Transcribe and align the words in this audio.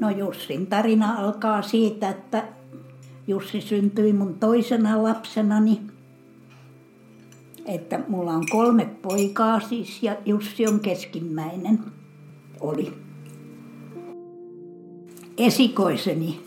No 0.00 0.10
Jussin 0.10 0.66
tarina 0.66 1.12
alkaa 1.12 1.62
siitä, 1.62 2.08
että 2.08 2.44
Jussi 3.26 3.60
syntyi 3.60 4.12
mun 4.12 4.34
toisena 4.34 5.02
lapsenani. 5.02 5.80
Että 7.66 8.00
mulla 8.08 8.32
on 8.32 8.44
kolme 8.50 8.84
poikaa 9.02 9.60
siis 9.60 10.02
ja 10.02 10.16
Jussi 10.26 10.66
on 10.66 10.80
keskimmäinen. 10.80 11.78
Oli. 12.60 12.92
Esikoiseni 15.38 16.40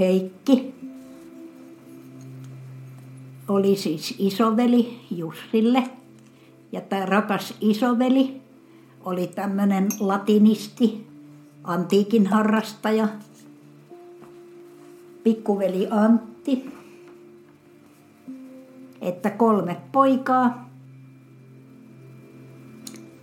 Heikki 0.00 0.74
oli 3.48 3.76
siis 3.76 4.14
isoveli 4.18 5.00
Jussille. 5.10 5.90
Ja 6.72 6.80
tämä 6.80 7.06
rakas 7.06 7.54
isoveli 7.60 8.40
oli 9.04 9.26
tämmöinen 9.26 9.88
latinisti, 10.00 11.06
antiikin 11.64 12.26
harrastaja, 12.26 13.08
pikkuveli 15.24 15.88
Antti, 15.90 16.72
että 19.00 19.30
kolme 19.30 19.76
poikaa. 19.92 20.70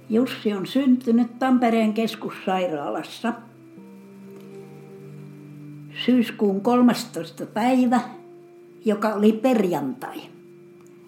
Jussi 0.09 0.53
on 0.53 0.67
syntynyt 0.67 1.39
Tampereen 1.39 1.93
keskussairaalassa 1.93 3.33
syyskuun 6.05 6.61
13. 6.61 7.45
päivä, 7.45 8.01
joka 8.85 9.13
oli 9.13 9.31
perjantai. 9.31 10.21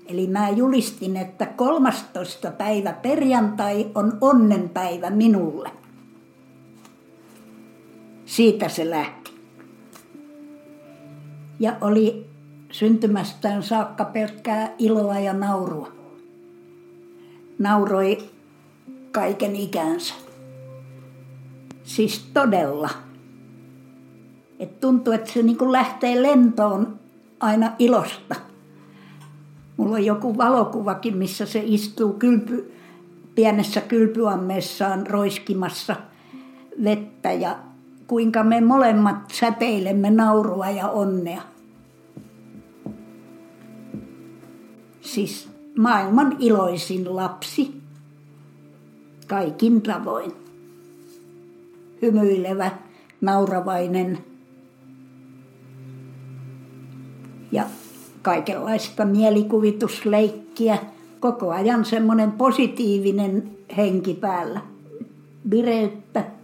Eli 0.05 0.27
mä 0.27 0.49
julistin, 0.49 1.17
että 1.17 1.45
13. 1.45 2.51
päivä 2.51 2.93
perjantai 2.93 3.91
on 3.95 4.17
onnenpäivä 4.21 5.09
minulle. 5.09 5.78
Siitä 8.29 8.69
se 8.69 8.89
lähti. 8.89 9.31
Ja 11.59 11.75
oli 11.81 12.25
syntymästään 12.71 13.63
saakka 13.63 14.05
pelkkää 14.05 14.73
iloa 14.77 15.19
ja 15.19 15.33
naurua. 15.33 15.91
Nauroi 17.59 18.17
kaiken 19.11 19.55
ikänsä. 19.55 20.13
Siis 21.83 22.29
todella. 22.33 22.89
Et 24.59 24.79
tuntuu, 24.79 25.13
että 25.13 25.31
se 25.31 25.43
niinku 25.43 25.71
lähtee 25.71 26.21
lentoon 26.21 26.99
aina 27.39 27.71
ilosta. 27.79 28.35
Mulla 29.77 29.95
on 29.95 30.05
joku 30.05 30.37
valokuvakin, 30.37 31.17
missä 31.17 31.45
se 31.45 31.63
istuu 31.65 32.13
kylpy, 32.13 32.73
pienessä 33.35 33.81
kylpyammeessaan 33.81 35.07
roiskimassa 35.07 35.95
vettä 36.83 37.31
ja 37.31 37.68
kuinka 38.09 38.43
me 38.43 38.61
molemmat 38.61 39.15
säteilemme 39.31 40.09
naurua 40.09 40.69
ja 40.69 40.87
onnea. 40.87 41.41
Siis 45.01 45.49
maailman 45.77 46.35
iloisin 46.39 47.15
lapsi, 47.15 47.73
kaikin 49.27 49.81
tavoin. 49.81 50.31
Hymyilevä, 52.01 52.71
nauravainen 53.21 54.17
ja 57.51 57.63
kaikenlaista 58.21 59.05
mielikuvitusleikkiä. 59.05 60.77
Koko 61.19 61.51
ajan 61.51 61.85
semmoinen 61.85 62.31
positiivinen 62.31 63.49
henki 63.77 64.13
päällä, 64.13 64.61
vireyttä 65.49 66.38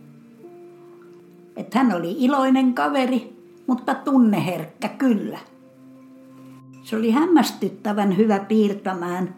että 1.55 1.77
hän 1.79 1.95
oli 1.95 2.15
iloinen 2.19 2.73
kaveri, 2.73 3.35
mutta 3.67 3.95
tunneherkkä 3.95 4.89
kyllä. 4.89 5.39
Se 6.83 6.95
oli 6.95 7.11
hämmästyttävän 7.11 8.17
hyvä 8.17 8.39
piirtämään 8.39 9.35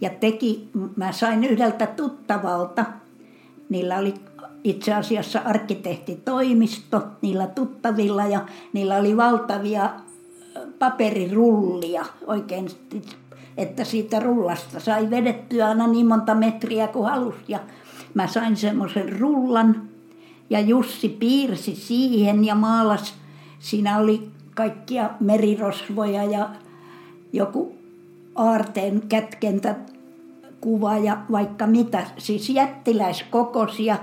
ja 0.00 0.10
teki, 0.10 0.68
mä 0.96 1.12
sain 1.12 1.44
yhdeltä 1.44 1.86
tuttavalta, 1.86 2.84
niillä 3.68 3.98
oli 3.98 4.14
itse 4.64 4.94
asiassa 4.94 5.40
arkkitehtitoimisto 5.44 7.02
niillä 7.22 7.46
tuttavilla 7.46 8.26
ja 8.26 8.40
niillä 8.72 8.96
oli 8.96 9.16
valtavia 9.16 9.90
paperirullia. 10.78 12.04
Oikein, 12.26 12.68
että 13.56 13.84
siitä 13.84 14.20
rullasta 14.20 14.80
sai 14.80 15.10
vedettyä 15.10 15.68
aina 15.68 15.86
niin 15.86 16.06
monta 16.06 16.34
metriä 16.34 16.88
kuin 16.88 17.10
halusi. 17.10 17.38
Ja 17.48 17.58
mä 18.14 18.26
sain 18.26 18.56
semmoisen 18.56 19.20
rullan 19.20 19.89
ja 20.50 20.60
Jussi 20.60 21.08
piirsi 21.08 21.74
siihen 21.74 22.44
ja 22.44 22.54
maalas. 22.54 23.14
Siinä 23.58 23.98
oli 23.98 24.30
kaikkia 24.54 25.10
merirosvoja 25.20 26.24
ja 26.24 26.50
joku 27.32 27.74
aarteen 28.34 29.02
kätkentä 29.08 29.76
kuva 30.60 30.98
ja 30.98 31.18
vaikka 31.32 31.66
mitä. 31.66 32.06
Siis 32.18 32.50
jättiläiskokoisia. 32.50 33.98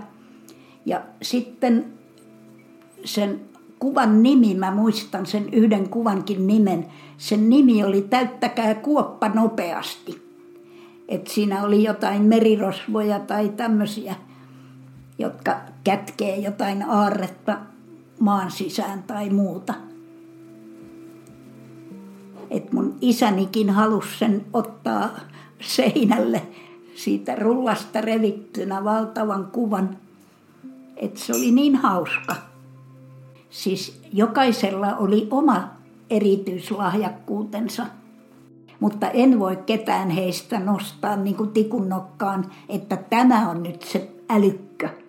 Ja 0.86 1.02
sitten 1.22 1.86
sen 3.06 3.42
kuvan 3.80 4.24
nimi, 4.24 4.56
mä 4.56 4.72
muistan 4.72 5.26
sen 5.26 5.54
yhden 5.54 5.90
kuvankin 5.90 6.48
nimen. 6.48 6.88
Sen 7.18 7.50
nimi 7.50 7.84
oli 7.84 8.02
Täyttäkää 8.02 8.76
kuoppa 8.76 9.30
nopeasti. 9.30 10.28
Et 11.08 11.28
siinä 11.28 11.64
oli 11.64 11.84
jotain 11.84 12.22
merirosvoja 12.22 13.20
tai 13.20 13.50
tämmöisiä 13.50 14.16
jotka 15.20 15.60
kätkee 15.88 16.38
jotain 16.38 16.84
aarretta 16.90 17.58
maan 18.20 18.52
sisään 18.52 19.04
tai 19.04 19.30
muuta. 19.30 19.74
Et 22.50 22.74
mun 22.74 22.98
isänikin 23.02 23.70
halusi 23.70 24.18
sen 24.18 24.46
ottaa 24.54 25.10
seinälle 25.62 26.42
siitä 26.96 27.36
rullasta 27.36 28.02
revittynä 28.02 28.84
valtavan 28.84 29.46
kuvan. 29.52 29.98
että 30.98 31.20
se 31.20 31.34
oli 31.36 31.52
niin 31.52 31.76
hauska. 31.76 32.36
Siis 33.50 34.02
jokaisella 34.14 34.96
oli 34.96 35.28
oma 35.32 35.70
erityislahjakkuutensa. 36.10 37.86
Mutta 38.80 39.10
en 39.10 39.40
voi 39.40 39.56
ketään 39.56 40.10
heistä 40.10 40.60
nostaa 40.60 41.16
niin 41.16 41.36
kuin 41.36 41.52
tikun 41.52 41.90
nokkaan, 41.90 42.52
että 42.70 42.98
tämä 42.98 43.50
on 43.50 43.64
nyt 43.64 43.82
se 43.82 44.12
älykkö. 44.30 45.07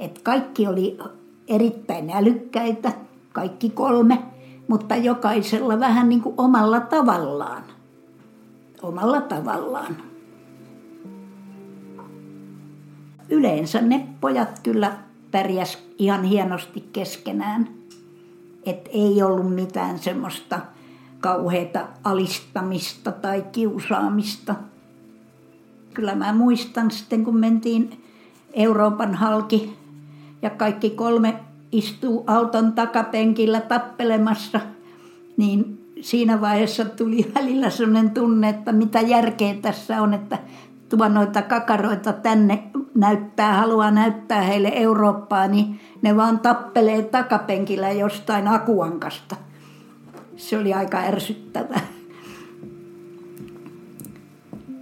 Et 0.00 0.22
kaikki 0.22 0.66
oli 0.66 0.98
erittäin 1.48 2.10
älykkäitä, 2.10 2.92
kaikki 3.32 3.70
kolme, 3.70 4.22
mutta 4.68 4.96
jokaisella 4.96 5.80
vähän 5.80 6.08
niin 6.08 6.20
kuin 6.22 6.34
omalla 6.38 6.80
tavallaan. 6.80 7.62
Omalla 8.82 9.20
tavallaan. 9.20 9.96
Yleensä 13.28 13.80
ne 13.80 14.08
pojat 14.20 14.60
kyllä 14.62 14.92
pärjäs 15.30 15.78
ihan 15.98 16.24
hienosti 16.24 16.88
keskenään. 16.92 17.68
Et 18.66 18.88
ei 18.92 19.22
ollut 19.22 19.54
mitään 19.54 19.98
semmoista 19.98 20.60
kauheita 21.20 21.88
alistamista 22.04 23.12
tai 23.12 23.44
kiusaamista. 23.52 24.54
Kyllä 25.94 26.14
mä 26.14 26.32
muistan 26.32 26.90
sitten, 26.90 27.24
kun 27.24 27.36
mentiin 27.36 28.04
Euroopan 28.54 29.14
halki 29.14 29.79
ja 30.42 30.50
kaikki 30.50 30.90
kolme 30.90 31.40
istuu 31.72 32.24
auton 32.26 32.72
takapenkillä 32.72 33.60
tappelemassa, 33.60 34.60
niin 35.36 35.80
siinä 36.00 36.40
vaiheessa 36.40 36.84
tuli 36.84 37.32
välillä 37.34 37.70
sellainen 37.70 38.10
tunne, 38.10 38.48
että 38.48 38.72
mitä 38.72 39.00
järkeä 39.00 39.54
tässä 39.62 40.02
on, 40.02 40.14
että 40.14 40.38
tuo 40.88 41.08
noita 41.08 41.42
kakaroita 41.42 42.12
tänne 42.12 42.62
näyttää, 42.94 43.54
haluaa 43.54 43.90
näyttää 43.90 44.42
heille 44.42 44.72
Eurooppaa, 44.74 45.46
niin 45.46 45.80
ne 46.02 46.16
vaan 46.16 46.38
tappelee 46.38 47.02
takapenkillä 47.02 47.90
jostain 47.90 48.48
akuankasta. 48.48 49.36
Se 50.36 50.58
oli 50.58 50.74
aika 50.74 50.98
ärsyttävää. 50.98 51.80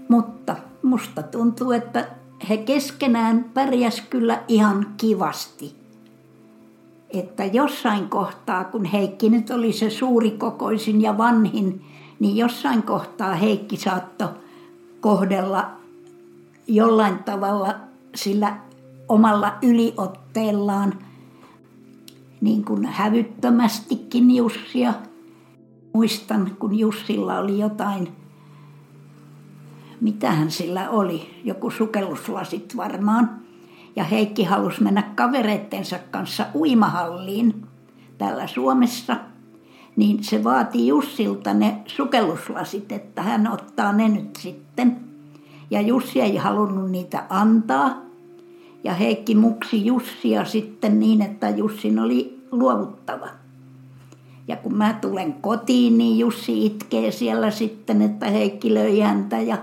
Mutta 0.08 0.56
musta 0.82 1.22
tuntuu, 1.22 1.72
että 1.72 2.17
he 2.48 2.56
keskenään 2.56 3.44
pärjäs 3.54 4.00
kyllä 4.00 4.42
ihan 4.48 4.86
kivasti. 4.96 5.74
Että 7.10 7.44
jossain 7.44 8.08
kohtaa, 8.08 8.64
kun 8.64 8.84
Heikki 8.84 9.30
nyt 9.30 9.50
oli 9.50 9.72
se 9.72 9.90
suurikokoisin 9.90 11.02
ja 11.02 11.18
vanhin, 11.18 11.84
niin 12.20 12.36
jossain 12.36 12.82
kohtaa 12.82 13.34
Heikki 13.34 13.76
saattoi 13.76 14.28
kohdella 15.00 15.70
jollain 16.66 17.18
tavalla 17.18 17.74
sillä 18.14 18.56
omalla 19.08 19.54
yliotteellaan 19.62 20.94
niin 22.40 22.64
kuin 22.64 22.84
hävyttömästikin 22.84 24.36
Jussia. 24.36 24.94
Muistan, 25.92 26.56
kun 26.58 26.78
Jussilla 26.78 27.38
oli 27.38 27.58
jotain, 27.58 28.08
mitähän 30.00 30.50
sillä 30.50 30.90
oli, 30.90 31.40
joku 31.44 31.70
sukelluslasit 31.70 32.76
varmaan. 32.76 33.30
Ja 33.96 34.04
Heikki 34.04 34.44
halusi 34.44 34.82
mennä 34.82 35.02
kavereittensa 35.02 35.98
kanssa 36.10 36.46
uimahalliin 36.54 37.66
täällä 38.18 38.46
Suomessa. 38.46 39.16
Niin 39.96 40.24
se 40.24 40.44
vaati 40.44 40.86
Jussilta 40.86 41.54
ne 41.54 41.82
sukelluslasit, 41.86 42.92
että 42.92 43.22
hän 43.22 43.52
ottaa 43.52 43.92
ne 43.92 44.08
nyt 44.08 44.36
sitten. 44.36 44.96
Ja 45.70 45.80
Jussi 45.80 46.20
ei 46.20 46.36
halunnut 46.36 46.90
niitä 46.90 47.24
antaa, 47.30 48.08
ja 48.84 48.94
Heikki 48.94 49.34
muksi 49.34 49.86
Jussia 49.86 50.44
sitten 50.44 51.00
niin, 51.00 51.22
että 51.22 51.50
Jussin 51.50 51.98
oli 51.98 52.46
luovuttava. 52.52 53.28
Ja 54.48 54.56
kun 54.56 54.74
mä 54.74 54.92
tulen 55.00 55.32
kotiin, 55.32 55.98
niin 55.98 56.18
Jussi 56.18 56.66
itkee 56.66 57.10
siellä 57.10 57.50
sitten, 57.50 58.02
että 58.02 58.26
Heikki 58.26 58.74
löi 58.74 59.00
häntä 59.00 59.40
ja 59.40 59.58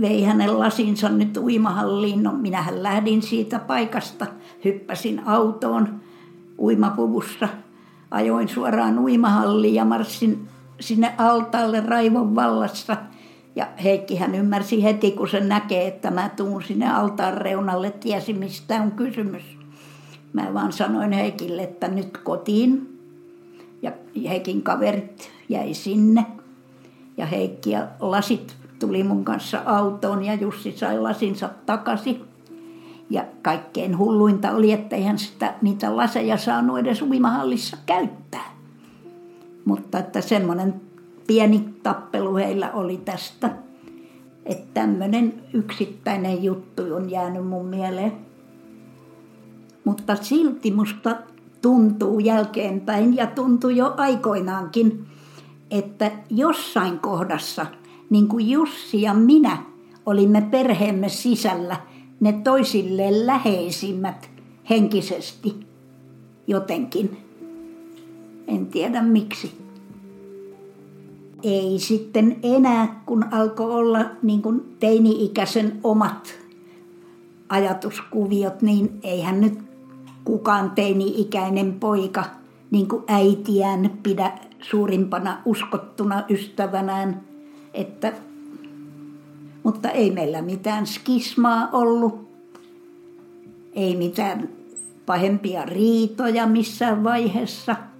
vei 0.00 0.22
hänen 0.22 0.58
lasinsa 0.58 1.08
nyt 1.08 1.36
uimahalliin. 1.36 2.22
No 2.22 2.32
minähän 2.32 2.82
lähdin 2.82 3.22
siitä 3.22 3.58
paikasta, 3.58 4.26
hyppäsin 4.64 5.22
autoon 5.26 6.00
uimapuvussa, 6.58 7.48
ajoin 8.10 8.48
suoraan 8.48 8.98
uimahalliin 8.98 9.74
ja 9.74 9.84
marssin 9.84 10.48
sinne 10.80 11.14
altaalle 11.18 11.80
raivon 11.80 12.34
vallassa– 12.34 12.96
ja 13.56 13.68
Heikki 13.84 14.16
hän 14.16 14.34
ymmärsi 14.34 14.82
heti, 14.82 15.10
kun 15.10 15.28
se 15.28 15.40
näkee, 15.40 15.86
että 15.86 16.10
mä 16.10 16.28
tuun 16.28 16.62
sinne 16.62 16.92
altaan 16.92 17.34
reunalle, 17.34 17.90
tiesi 17.90 18.32
mistä 18.32 18.82
on 18.82 18.92
kysymys. 18.92 19.42
Mä 20.32 20.54
vaan 20.54 20.72
sanoin 20.72 21.12
Heikille, 21.12 21.62
että 21.62 21.88
nyt 21.88 22.18
kotiin. 22.18 22.98
Ja 23.82 23.92
Heikin 24.28 24.62
kaverit 24.62 25.30
jäi 25.48 25.74
sinne. 25.74 26.26
Ja 27.16 27.26
Heikki 27.26 27.70
ja 27.70 27.88
lasit 28.00 28.56
tuli 28.80 29.02
mun 29.02 29.24
kanssa 29.24 29.62
autoon 29.66 30.24
ja 30.24 30.34
Jussi 30.34 30.72
sai 30.72 30.98
lasinsa 30.98 31.50
takaisin. 31.66 32.24
Ja 33.10 33.24
kaikkein 33.42 33.98
hulluinta 33.98 34.50
oli, 34.50 34.72
että 34.72 34.96
eihän 34.96 35.18
sitä, 35.18 35.54
niitä 35.62 35.96
laseja 35.96 36.36
saanut 36.36 36.78
edes 36.78 37.02
uimahallissa 37.02 37.76
käyttää. 37.86 38.54
Mutta 39.64 39.98
että 39.98 40.20
semmoinen 40.20 40.80
pieni 41.26 41.74
tappelu 41.82 42.36
heillä 42.36 42.70
oli 42.72 42.96
tästä. 42.96 43.50
Että 44.46 44.66
tämmöinen 44.74 45.34
yksittäinen 45.52 46.44
juttu 46.44 46.82
on 46.94 47.10
jäänyt 47.10 47.46
mun 47.46 47.66
mieleen. 47.66 48.12
Mutta 49.84 50.16
silti 50.16 50.70
musta 50.70 51.16
tuntuu 51.62 52.18
jälkeenpäin 52.18 53.16
ja 53.16 53.26
tuntuu 53.26 53.70
jo 53.70 53.94
aikoinaankin, 53.96 55.06
että 55.70 56.10
jossain 56.30 56.98
kohdassa, 56.98 57.66
niin 58.10 58.28
kuin 58.28 58.50
Jussi 58.50 59.02
ja 59.02 59.14
minä 59.14 59.58
olimme 60.06 60.40
perheemme 60.40 61.08
sisällä 61.08 61.76
ne 62.20 62.32
toisille 62.32 63.26
läheisimmät 63.26 64.30
henkisesti 64.70 65.54
jotenkin. 66.46 67.16
En 68.46 68.66
tiedä 68.66 69.02
miksi 69.02 69.60
ei 71.42 71.78
sitten 71.78 72.36
enää, 72.42 73.02
kun 73.06 73.24
alkoi 73.30 73.72
olla 73.72 74.04
niin 74.22 74.42
kuin 74.42 74.76
teini-ikäisen 74.80 75.80
omat 75.84 76.34
ajatuskuviot, 77.48 78.62
niin 78.62 79.00
eihän 79.02 79.40
nyt 79.40 79.58
kukaan 80.24 80.70
teini-ikäinen 80.70 81.72
poika 81.72 82.24
niin 82.70 82.88
kuin 82.88 83.02
äitiään 83.08 83.98
pidä 84.02 84.38
suurimpana 84.60 85.38
uskottuna 85.44 86.24
ystävänään. 86.30 87.29
Että, 87.74 88.12
mutta 89.62 89.90
ei 89.90 90.10
meillä 90.10 90.42
mitään 90.42 90.86
skismaa 90.86 91.68
ollut, 91.72 92.30
ei 93.72 93.96
mitään 93.96 94.48
pahempia 95.06 95.64
riitoja 95.64 96.46
missään 96.46 97.04
vaiheessa– 97.04 97.76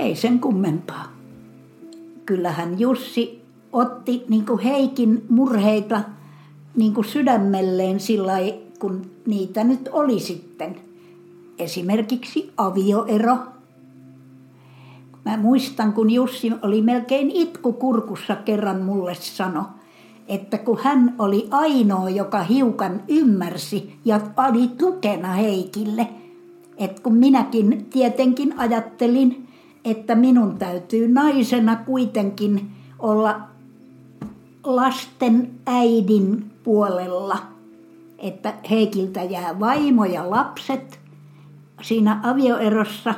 ei 0.00 0.16
sen 0.16 0.40
kummempaa. 0.40 1.12
Kyllähän 2.26 2.80
Jussi 2.80 3.42
otti 3.72 4.24
niin 4.28 4.46
kuin 4.46 4.58
Heikin 4.58 5.24
murheita 5.28 6.00
niin 6.76 6.94
kuin 6.94 7.04
sydämelleen 7.04 8.00
sillä 8.00 8.32
kun 8.78 9.10
niitä 9.26 9.64
nyt 9.64 9.88
oli 9.92 10.20
sitten. 10.20 10.80
Esimerkiksi 11.58 12.52
avioero. 12.56 13.36
Mä 15.24 15.36
muistan, 15.36 15.92
kun 15.92 16.10
Jussi 16.10 16.52
oli 16.62 16.82
melkein 16.82 17.30
itku 17.30 17.72
kurkussa 17.72 18.36
kerran 18.36 18.82
mulle 18.82 19.14
sano, 19.14 19.64
että 20.28 20.58
kun 20.58 20.78
hän 20.82 21.14
oli 21.18 21.48
ainoa, 21.50 22.10
joka 22.10 22.42
hiukan 22.42 23.02
ymmärsi 23.08 23.96
ja 24.04 24.20
oli 24.48 24.68
tukena 24.68 25.32
Heikille, 25.32 26.08
että 26.76 27.02
kun 27.02 27.14
minäkin 27.14 27.86
tietenkin 27.90 28.54
ajattelin, 28.58 29.48
että 29.84 30.14
minun 30.14 30.58
täytyy 30.58 31.08
naisena 31.08 31.76
kuitenkin 31.76 32.70
olla 32.98 33.40
lasten 34.64 35.50
äidin 35.66 36.50
puolella, 36.64 37.38
että 38.18 38.54
Heikiltä 38.70 39.22
jää 39.22 39.60
vaimo 39.60 40.04
ja 40.04 40.30
lapset. 40.30 41.00
Siinä 41.82 42.20
avioerossa, 42.22 43.14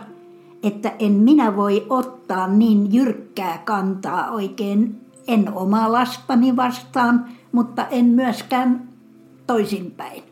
että 0.63 0.93
en 0.99 1.13
minä 1.13 1.57
voi 1.57 1.87
ottaa 1.91 2.47
niin 2.47 2.95
jyrkkää 2.95 3.59
kantaa 3.65 4.31
oikein, 4.31 5.01
en 5.29 5.55
omaa 5.55 5.93
lastani 5.93 6.57
vastaan, 6.57 7.25
mutta 7.53 7.87
en 7.87 8.05
myöskään 8.05 8.89
toisinpäin. 9.47 10.23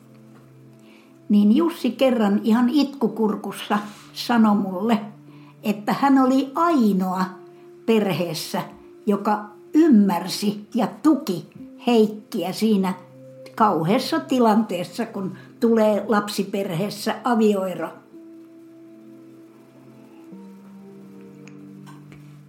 Niin 1.28 1.56
Jussi 1.56 1.90
kerran 1.90 2.40
ihan 2.44 2.68
itkukurkussa 2.68 3.78
sanoi 4.12 4.56
mulle, 4.56 5.00
että 5.62 5.92
hän 5.92 6.18
oli 6.18 6.52
ainoa 6.54 7.24
perheessä, 7.86 8.62
joka 9.06 9.44
ymmärsi 9.74 10.68
ja 10.74 10.88
tuki 11.02 11.50
Heikkiä 11.86 12.52
siinä 12.52 12.94
kauheassa 13.54 14.20
tilanteessa, 14.20 15.06
kun 15.06 15.36
tulee 15.60 16.04
lapsiperheessä 16.08 17.14
avioero. 17.24 17.88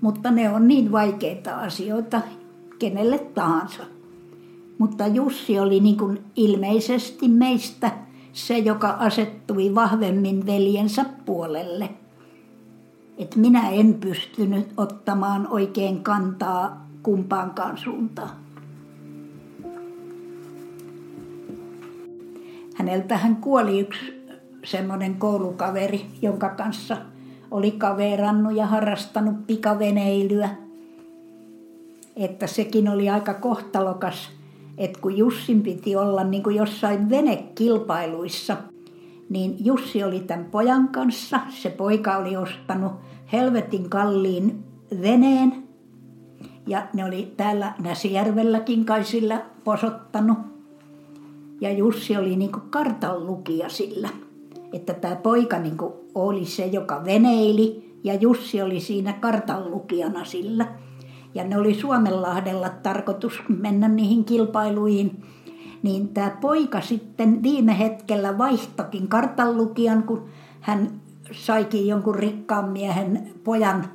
Mutta 0.02 0.32
ne 0.32 0.50
on 0.50 0.68
niin 0.68 0.92
vaikeita 0.92 1.56
asioita 1.56 2.22
kenelle 2.80 3.20
tahansa. 3.20 3.84
Mutta 4.78 5.08
Jussi 5.08 5.60
oli 5.60 5.80
niin 5.80 5.98
kuin 5.98 6.20
ilmeisesti 6.36 7.28
meistä 7.28 7.92
se, 8.34 8.58
joka 8.58 8.90
asettui 8.90 9.76
vahvemmin 9.76 10.46
veljensä 10.46 11.06
puolelle– 11.26 11.90
että 13.22 13.40
minä 13.40 13.70
en 13.70 13.94
pystynyt 13.94 14.74
ottamaan 14.78 15.48
oikein 15.48 16.04
kantaa 16.04 16.88
kumpaankaan 17.04 17.78
suuntaan. 17.78 18.30
Häneltä 22.76 23.18
hän 23.18 23.36
kuoli 23.36 23.80
yksi 23.80 24.26
semmoinen 24.64 25.16
koulukaveri, 25.16 26.06
jonka 26.22 26.50
kanssa 26.50 26.98
oli 27.52 27.72
kaverannut 27.72 28.56
ja 28.56 28.66
harrastanut 28.66 29.48
pikaveneilyä. 29.48 30.50
Että 32.16 32.48
sekin 32.48 32.90
oli 32.90 33.10
aika 33.10 33.34
kohtalokas, 33.34 34.30
että 34.78 35.00
kun 35.02 35.18
Jussin 35.18 35.62
piti 35.62 35.96
olla 35.96 36.24
niin 36.24 36.44
kuin 36.44 36.56
jossain 36.56 37.10
venekilpailuissa, 37.10 38.58
niin 39.30 39.66
Jussi 39.66 40.04
oli 40.04 40.20
tämän 40.20 40.46
pojan 40.46 40.88
kanssa. 40.88 41.40
Se 41.50 41.70
poika 41.70 42.18
oli 42.18 42.38
ostanut 42.38 42.92
helvetin 43.32 43.90
kalliin 43.90 44.64
veneen. 45.02 45.64
Ja 46.68 46.88
ne 46.94 47.06
oli 47.06 47.34
täällä 47.38 47.74
Näsijärvelläkin 47.80 48.86
kai 48.86 49.04
sillä 49.04 49.42
posottanut. 49.64 50.38
Ja 51.62 51.72
Jussi 51.72 52.18
oli 52.18 52.36
niin 52.36 52.52
kuin 52.52 52.64
kartan 52.70 53.28
lukija 53.28 53.70
sillä. 53.70 54.10
Että 54.74 54.94
tämä 54.94 55.16
poika 55.16 55.60
niin 55.60 55.78
kuin 55.78 55.94
oli 56.16 56.46
se, 56.46 56.66
joka 56.66 57.06
veneili. 57.06 57.92
Ja 58.04 58.14
Jussi 58.14 58.62
oli 58.62 58.80
siinä 58.80 59.14
kartan 59.14 59.72
lukijana 59.72 60.26
sillä. 60.26 60.68
ja 61.36 61.44
ne 61.44 61.58
oli 61.58 61.74
Suomenlahdella 61.74 62.70
tarkoitus 62.70 63.44
mennä 63.48 63.88
niihin 63.88 64.26
kilpailuihin, 64.26 65.24
niin 65.84 66.08
tämä 66.08 66.38
poika 66.42 66.82
sitten 66.82 67.44
viime 67.44 67.80
hetkellä 67.80 68.38
vaihtokin 68.38 69.08
kartanlukijan, 69.08 70.04
kun 70.04 70.26
hän 70.60 71.02
saikin 71.32 71.88
jonkun 71.88 72.16
rikkaan 72.16 72.70
miehen 72.70 73.32
pojan 73.44 73.86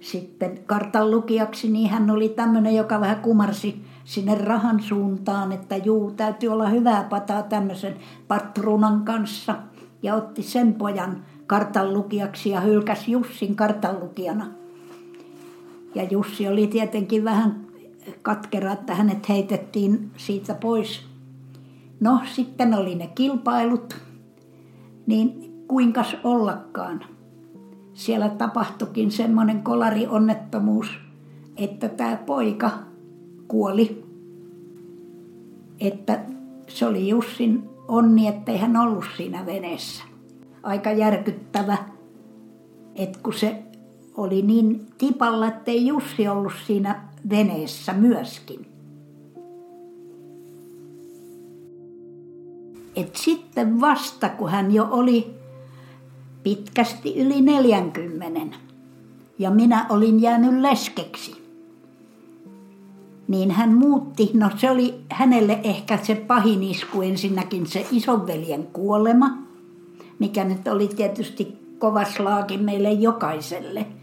sitten 0.00 0.58
kartanlukijaksi, 0.66 1.70
niin 1.70 1.90
hän 1.90 2.10
oli 2.10 2.28
tämmöinen, 2.28 2.74
joka 2.74 3.00
vähän 3.00 3.20
kumarsi 3.20 3.84
sinne 4.04 4.34
rahan 4.34 4.82
suuntaan, 4.82 5.52
että 5.52 5.76
juu, 5.76 6.10
täytyy 6.10 6.48
olla 6.48 6.68
hyvää 6.68 7.04
pataa 7.04 7.42
tämmöisen 7.42 7.96
patruunan 8.28 9.04
kanssa. 9.04 9.54
Ja 10.02 10.14
otti 10.14 10.42
sen 10.42 10.74
pojan 10.74 11.24
kartanlukijaksi 11.46 12.50
ja 12.50 12.60
hylkäsi 12.60 13.12
Jussin 13.12 13.56
kartanlukijana. 13.56 14.46
Ja 15.94 16.02
Jussi 16.04 16.48
oli 16.48 16.66
tietenkin 16.66 17.24
vähän 17.24 17.66
katkera, 18.22 18.72
että 18.72 18.94
hänet 18.94 19.28
heitettiin 19.28 20.10
siitä 20.16 20.54
pois. 20.54 21.00
No, 22.00 22.20
sitten 22.34 22.74
oli 22.74 22.94
ne 22.94 23.06
kilpailut, 23.14 23.96
niin 25.06 25.52
kuinkas 25.68 26.16
ollakaan. 26.24 27.04
Siellä 27.94 28.28
tapahtuikin 28.28 29.10
semmoinen 29.10 29.62
kolarionnettomuus, 29.62 30.98
että 31.56 31.88
tämä 31.88 32.16
poika 32.16 32.70
kuoli. 33.48 34.04
Että 35.80 36.20
se 36.68 36.86
oli 36.86 37.08
Jussin 37.08 37.69
onni, 37.90 38.28
ettei 38.28 38.58
hän 38.58 38.76
ollut 38.76 39.04
siinä 39.16 39.46
veneessä. 39.46 40.04
Aika 40.62 40.92
järkyttävä, 40.92 41.78
että 42.94 43.18
kun 43.22 43.34
se 43.34 43.62
oli 44.16 44.42
niin 44.42 44.86
tipalla, 44.98 45.46
ettei 45.46 45.86
Jussi 45.86 46.28
ollut 46.28 46.52
siinä 46.66 47.08
veneessä 47.30 47.92
myöskin. 47.92 48.66
Et 52.96 53.16
sitten 53.16 53.80
vasta, 53.80 54.28
kun 54.28 54.50
hän 54.50 54.74
jo 54.74 54.88
oli 54.90 55.34
pitkästi 56.42 57.18
yli 57.18 57.40
40 57.40 58.56
ja 59.38 59.50
minä 59.50 59.86
olin 59.88 60.22
jäänyt 60.22 60.60
leskeksi, 60.60 61.39
niin 63.30 63.50
hän 63.50 63.74
muutti, 63.74 64.30
no 64.34 64.50
se 64.56 64.70
oli 64.70 64.94
hänelle 65.10 65.60
ehkä 65.64 65.98
se 66.02 66.14
pahin 66.14 66.62
isku 66.62 67.02
ensinnäkin 67.02 67.66
se 67.66 67.86
isonveljen 67.92 68.66
kuolema, 68.72 69.38
mikä 70.18 70.44
nyt 70.44 70.68
oli 70.68 70.88
tietysti 70.88 71.58
kovas 71.78 72.20
laaki 72.20 72.58
meille 72.58 72.92
jokaiselle– 72.92 73.86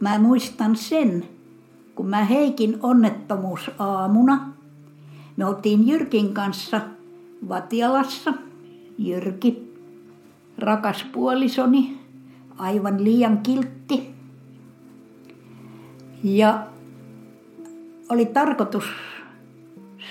mä 0.00 0.18
muistan 0.18 0.76
sen, 0.76 1.24
kun 1.94 2.06
mä 2.06 2.24
Heikin 2.24 2.78
onnettomuus 2.82 3.70
aamuna, 3.78 4.52
me 5.36 5.46
oltiin 5.46 5.88
Jyrkin 5.88 6.34
kanssa 6.34 6.80
Vatialassa, 7.48 8.34
Jyrki, 8.98 9.74
rakas 10.58 11.04
puolisoni, 11.12 11.98
aivan 12.58 13.04
liian 13.04 13.38
kiltti. 13.38 14.10
Ja 16.24 16.66
oli 18.08 18.26
tarkoitus 18.26 18.84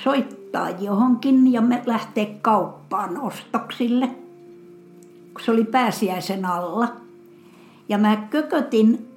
soittaa 0.03 0.69
johonkin 0.69 1.53
ja 1.53 1.61
me 1.61 1.83
lähteä 1.85 2.25
kauppaan 2.41 3.21
ostoksille, 3.21 4.07
kun 5.33 5.41
se 5.45 5.51
oli 5.51 5.63
pääsiäisen 5.63 6.45
alla. 6.45 6.95
Ja 7.89 7.97
mä 7.97 8.15
kökötin 8.29 9.07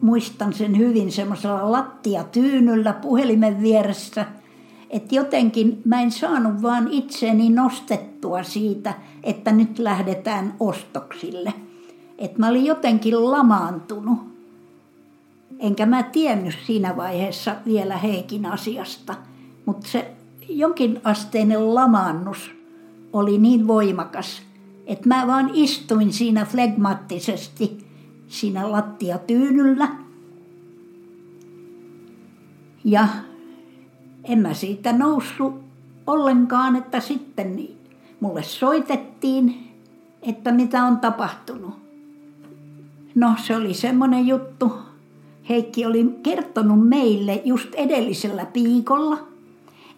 muistan 0.00 0.52
sen 0.52 0.78
hyvin 0.78 1.12
semmoisella 1.12 1.72
lattiatyynyllä 1.72 2.92
puhelimen 2.92 3.62
vieressä, 3.62 4.26
että 4.90 5.14
jotenkin 5.14 5.82
mä 5.84 6.02
en 6.02 6.10
saanut 6.10 6.62
vaan 6.62 6.88
itseeni 6.90 7.50
nostettua 7.50 8.42
siitä, 8.42 8.94
että 9.22 9.52
nyt 9.52 9.78
lähdetään 9.78 10.54
ostoksille. 10.60 11.52
Että 12.18 12.38
mä 12.38 12.48
olin 12.48 12.64
jotenkin 12.64 13.30
lamaantunut. 13.30 14.35
Enkä 15.58 15.86
mä 15.86 16.02
tiennyt 16.02 16.54
siinä 16.66 16.96
vaiheessa 16.96 17.56
vielä 17.66 17.96
Heikin 17.96 18.46
asiasta, 18.46 19.14
mutta 19.66 19.88
se 19.88 20.12
jonkin 20.48 21.00
asteinen 21.04 21.74
lamaannus 21.74 22.50
oli 23.12 23.38
niin 23.38 23.66
voimakas, 23.66 24.42
että 24.86 25.08
mä 25.08 25.26
vaan 25.26 25.50
istuin 25.54 26.12
siinä 26.12 26.44
flegmaattisesti– 26.44 27.78
siinä 28.28 28.72
lattiatyynyllä. 28.72 29.88
Ja 32.84 33.08
en 34.24 34.38
mä 34.38 34.54
siitä 34.54 34.92
noussut 34.92 35.54
ollenkaan, 36.06 36.76
että 36.76 37.00
sitten 37.00 37.68
mulle 38.20 38.42
soitettiin, 38.42 39.72
että 40.22 40.52
mitä 40.52 40.84
on 40.84 40.98
tapahtunut. 40.98 41.74
No 43.14 43.34
se 43.46 43.56
oli 43.56 43.74
semmoinen 43.74 44.26
juttu. 44.26 44.72
Heikki 45.48 45.86
oli 45.86 46.18
kertonut 46.22 46.88
meille 46.88 47.42
just 47.44 47.74
edellisellä 47.74 48.46
viikolla, 48.54 49.18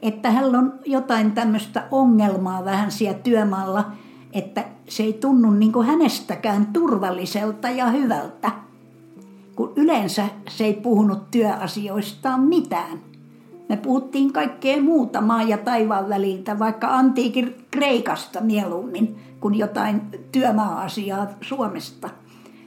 että 0.03 0.31
hän 0.31 0.57
on 0.57 0.73
jotain 0.87 1.33
tämmöistä 1.33 1.89
ongelmaa 1.91 2.65
vähän 2.65 2.91
siellä 2.91 3.19
työmaalla– 3.19 3.85
että 4.33 4.65
se 4.89 5.03
ei 5.03 5.13
tunnu 5.13 5.51
niin 5.51 5.73
kuin 5.73 5.87
hänestäkään 5.87 6.67
turvalliselta 6.67 7.71
ja 7.71 7.87
hyvältä, 7.87 8.51
kun 9.57 9.73
yleensä 9.77 10.25
se 10.49 10.65
ei 10.65 10.75
puhunut 10.75 11.31
työasioistaan 11.31 12.41
mitään. 12.41 12.99
Me 13.69 13.77
puhuttiin 13.77 14.33
kaikkea 14.33 14.83
muuta 14.83 15.21
maa 15.21 15.43
ja 15.43 15.59
taivaan 15.59 16.09
väliltä, 16.09 16.59
vaikka 16.59 16.97
antiikin 16.97 17.55
Kreikasta 17.71 18.41
mieluummin 18.41 19.17
kuin 19.41 19.55
jotain 19.55 20.03
työmaa-asiaa 20.33 21.27
Suomesta. 21.41 22.11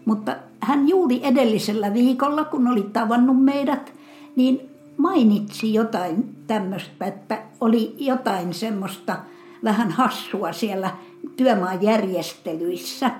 Mutta 0.05 0.35
hän 0.61 0.89
juuri 0.89 1.19
edellisellä 1.23 1.93
viikolla, 1.93 2.43
kun 2.43 2.67
oli 2.67 2.83
tavannut 2.93 3.43
meidät, 3.43 3.93
niin 4.35 4.69
mainitsi 4.97 5.73
jotain 5.73 6.35
tämmöistä, 6.47 7.05
että 7.05 7.41
oli 7.61 7.95
jotain 7.97 8.53
semmoista 8.53 9.19
vähän 9.63 9.91
hassua 9.91 10.53
siellä 10.53 10.91
työmaajärjestelyissä 11.37 13.11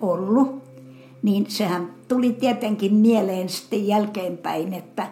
ollut, 0.00 0.62
niin 1.22 1.46
sehän 1.48 1.90
tuli 2.08 2.32
tietenkin 2.32 2.94
mieleen 2.94 3.48
sitten 3.48 3.86
jälkeenpäin, 3.86 4.74
että 4.74 5.06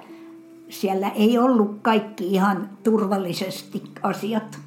siellä 0.68 1.08
ei 1.08 1.38
ollut 1.38 1.78
kaikki 1.82 2.26
ihan 2.26 2.70
turvallisesti 2.84 3.82
asiat. 4.02 4.58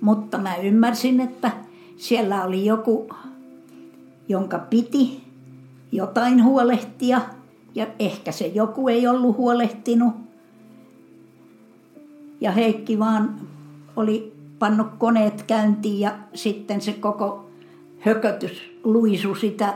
Mutta 0.00 0.38
mä 0.38 0.56
ymmärsin, 0.56 1.20
että 1.20 1.50
siellä 1.96 2.44
oli 2.44 2.66
joku, 2.66 3.08
jonka 4.32 4.58
piti 4.58 5.24
jotain 5.92 6.44
huolehtia 6.44 7.20
ja 7.74 7.86
ehkä 7.98 8.32
se 8.32 8.46
joku 8.46 8.88
ei 8.88 9.06
ollut 9.06 9.36
huolehtinut. 9.36 10.14
Ja 12.40 12.52
Heikki 12.52 12.98
vaan 12.98 13.40
oli 13.96 14.32
pannut 14.58 14.88
koneet 14.98 15.42
käyntiin 15.42 16.00
ja 16.00 16.18
sitten 16.34 16.80
se 16.80 16.92
koko 16.92 17.50
hökötys 18.00 18.72
luisu 18.84 19.34
sitä 19.34 19.74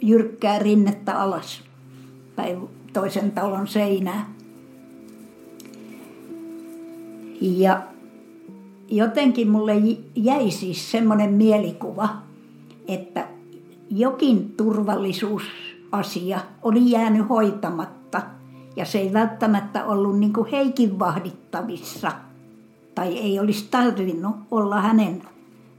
jyrkkää 0.00 0.58
rinnettä 0.58 1.20
alas 1.20 1.62
päin 2.36 2.68
toisen 2.92 3.30
talon 3.30 3.66
seinää. 3.66 4.32
Ja 7.40 7.82
jotenkin 8.88 9.50
mulle 9.50 9.72
jäi 10.16 10.50
siis 10.50 10.90
semmoinen 10.90 11.32
mielikuva, 11.34 12.27
että 12.88 13.28
jokin 13.90 14.54
turvallisuusasia 14.56 16.40
oli 16.62 16.90
jäänyt 16.90 17.28
hoitamatta 17.28 18.22
ja 18.76 18.84
se 18.84 18.98
ei 18.98 19.12
välttämättä 19.12 19.84
ollut 19.84 20.18
niin 20.18 20.32
kuin 20.32 20.50
Heikin 20.50 20.98
vahdittavissa– 20.98 22.12
tai 22.98 23.18
ei 23.18 23.40
olisi 23.40 23.68
tarvinnut 23.70 24.36
olla 24.50 24.80
hänen 24.80 25.22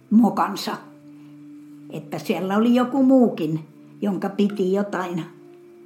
mokansa. 0.09 0.77
Että 1.89 2.19
siellä 2.19 2.57
oli 2.57 2.75
joku 2.75 3.03
muukin, 3.03 3.59
jonka 4.01 4.29
piti 4.29 4.73
jotain 4.73 5.25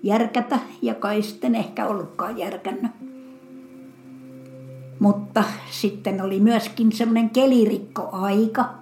järkätä 0.03 0.59
ja 0.81 0.93
kai 0.93 1.21
sitten 1.21 1.55
ehkä 1.55 1.87
ollutkaan 1.87 2.37
järkännyt. 2.37 2.91
Mutta 4.99 5.43
sitten 5.71 6.21
oli 6.21 6.39
myöskin 6.39 6.91
semmoinen 6.91 7.29
kelirikkoaika, 7.29 8.73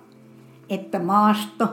että 0.70 1.00
maasto 1.00 1.68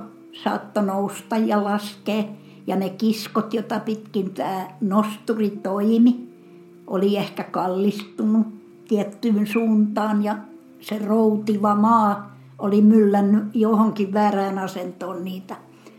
saattoi 0.44 0.84
nousta 0.84 1.36
ja 1.36 1.64
laskea. 1.64 2.24
Ja 2.66 2.76
ne 2.76 2.90
kiskot, 2.90 3.54
jota 3.54 3.80
pitkin 3.80 4.30
tämä 4.30 4.68
nosturi 4.80 5.50
toimi, 5.50 6.28
oli 6.86 7.16
ehkä 7.16 7.44
kallistunut 7.44 8.46
tiettyyn 8.88 9.46
suuntaan 9.46 10.24
ja 10.24 10.38
se 10.80 10.98
routiva 10.98 11.74
maa 11.74 12.36
oli 12.58 12.82
myllännyt 12.82 13.44
johonkin 13.54 14.12
väärään 14.12 14.58
asentoon 14.58 15.24
niitä. 15.24 15.56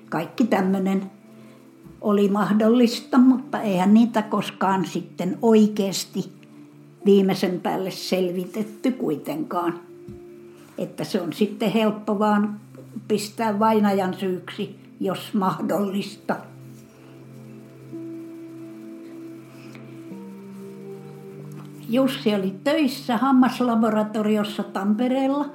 Kaikki 0.09 0.43
tämmöinen 0.43 1.11
oli 2.01 2.29
mahdollista, 2.29 3.17
mutta 3.17 3.61
eihän 3.61 3.93
niitä 3.93 4.21
koskaan 4.21 4.85
sitten 4.85 5.37
oikeasti 5.41 6.31
viimeisen 7.05 7.59
päälle 7.59 7.91
selvitetty 7.91 8.91
kuitenkaan. 8.91 9.79
Että 10.77 11.03
se 11.03 11.21
on 11.21 11.33
sitten 11.33 11.71
helppo 11.71 12.19
vaan 12.19 12.59
pistää 13.07 13.59
vainajan 13.59 14.13
syyksi, 14.13 14.79
jos 14.99 15.33
mahdollista. 15.33 16.35
Jussi 21.89 22.35
oli 22.35 22.55
töissä 22.63 23.17
hammaslaboratoriossa 23.17 24.63
Tampereella. 24.63 25.45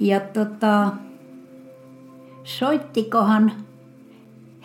Ja 0.00 0.20
tota, 0.20 0.92
soittikohan 2.44 3.52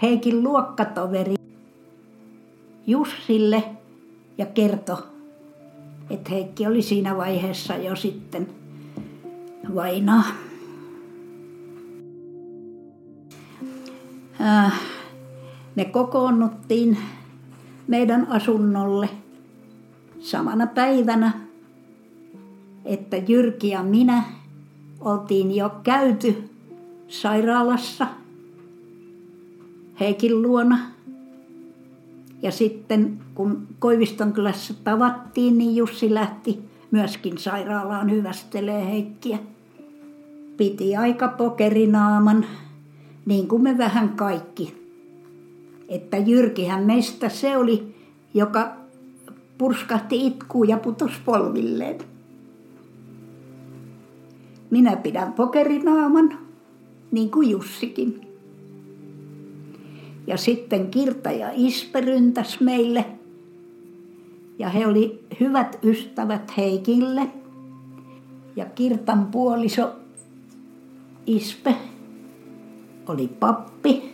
Heikin 0.01 0.44
luokkatoveri 0.44 1.36
Jussille 2.88 3.63
ja 4.38 4.46
kertoi, 4.46 5.04
että 6.10 6.30
Heikki 6.30 6.68
oli 6.68 6.82
siinä 6.82 7.18
vaiheessa 7.18 7.75
jo 7.75 7.96
sitten 7.96 8.61
vainaa. 9.75 10.24
Äh, 14.41 14.74
me 15.75 15.86
kokoonnuttiin 15.86 16.98
meidän 17.88 18.27
asunnolle 18.30 19.10
samana 20.20 20.68
päivänä, 20.68 21.32
että 22.86 23.18
Jyrki 23.18 23.70
ja 23.70 23.84
minä 23.84 24.24
oltiin 25.01 25.56
jo 25.56 25.72
käyty 25.84 26.50
sairaalassa 27.08 28.08
Heikin 30.00 30.41
luona. 30.41 30.80
Ja 32.41 32.51
sitten 32.51 33.20
kun 33.36 33.68
Koiviston 33.80 34.34
kylässä 34.34 34.74
tavattiin, 34.84 35.58
niin 35.58 35.75
Jussi 35.75 36.13
lähti 36.13 36.60
myöskin 36.91 37.38
sairaalaan 37.38 38.12
hyvästelee 38.12 38.86
Heikkiä. 38.86 39.38
Piti 40.58 40.96
aika 40.96 41.27
pokerinaaman, 41.27 42.46
niin 43.25 43.48
kuin 43.48 43.63
me 43.63 43.77
vähän 43.77 44.10
kaikki 44.10 44.81
että 45.91 46.17
Jyrkihän 46.17 46.84
meistä 46.84 47.29
se 47.29 47.58
oli, 47.58 47.96
joka 48.34 48.72
purskahti 49.58 50.27
itkuun 50.27 50.70
ja 50.70 50.77
putos 50.77 51.12
polvilleen. 51.25 51.98
Minä 54.70 54.96
pidän 54.96 55.34
pokerinaaman, 55.34 56.38
niin 57.12 57.31
kuin 57.31 57.50
Jussikin. 57.50 58.22
Ja 60.27 60.38
sitten 60.38 60.91
Kirta 60.91 61.31
ja 61.31 61.50
Ispe 61.53 62.01
ryntäs 62.01 62.60
meille. 62.60 63.05
Ja 64.60 64.70
he 64.70 64.88
oli 64.88 65.24
hyvät 65.39 65.79
ystävät 65.84 66.58
Heikille. 66.58 67.27
Ja 68.55 68.65
Kirtan 68.65 69.25
puoliso 69.25 69.96
Ispe 71.25 71.75
oli 73.07 73.27
pappi. 73.27 74.12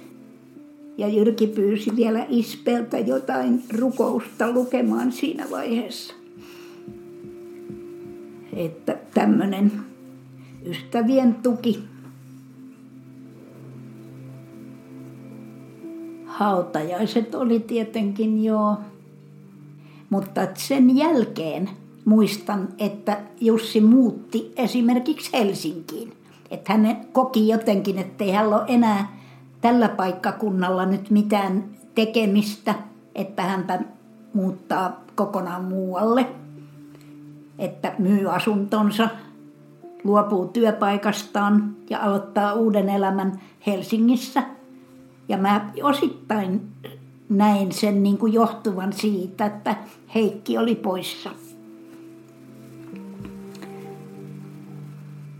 Ja 0.98 1.08
Jyrki 1.08 1.48
pyysi 1.48 1.96
vielä 1.96 2.26
Ispeltä 2.30 3.00
jotain 3.00 3.63
rukousta 3.74 4.52
lukemaan 4.52 5.12
siinä 5.12 5.48
vaiheessa. 5.52 6.13
Että 8.54 8.98
tämmöinen 9.13 9.72
ystävien 10.65 11.36
tuki. 11.36 11.80
Hautajaiset 16.26 17.36
oli 17.36 17.60
tietenkin 17.60 18.43
jo, 18.43 18.78
mutta 20.10 20.48
sen 20.54 20.98
jälkeen 20.98 21.70
muistan, 22.06 22.70
että 22.80 23.22
Jussi 23.41 23.82
muutti 23.82 24.52
esimerkiksi 24.56 25.34
Helsinkiin. 25.34 26.16
Että 26.51 26.73
hän 26.73 27.05
koki 27.12 27.47
jotenkin, 27.47 27.97
että 27.97 28.23
ei 28.23 28.31
hän 28.31 28.47
ole 28.47 28.63
enää 28.67 29.17
tällä 29.62 29.89
paikkakunnalla 29.89 30.86
nyt 30.86 31.10
mitään 31.10 31.63
tekemistä, 31.95 32.75
että 33.15 33.43
hänpä 33.43 33.79
muuttaa 34.33 35.03
kokonaan 35.15 35.63
muualle, 35.63 36.25
että 37.60 37.93
myy 37.97 38.36
asuntonsa, 38.36 39.10
luopuu 40.03 40.47
työpaikastaan 40.47 41.75
ja 41.89 41.99
aloittaa 41.99 42.53
uuden 42.53 42.89
elämän 42.89 43.41
Helsingissä. 43.67 44.43
Ja 45.29 45.38
mä 45.38 45.69
osittain 45.83 46.62
näin 47.29 47.71
sen 47.71 48.03
niin 48.03 48.17
kuin 48.17 48.33
johtuvan 48.33 48.93
siitä, 48.93 49.45
että 49.45 49.75
Heikki 50.15 50.57
oli 50.57 50.75
poissa. 50.75 51.29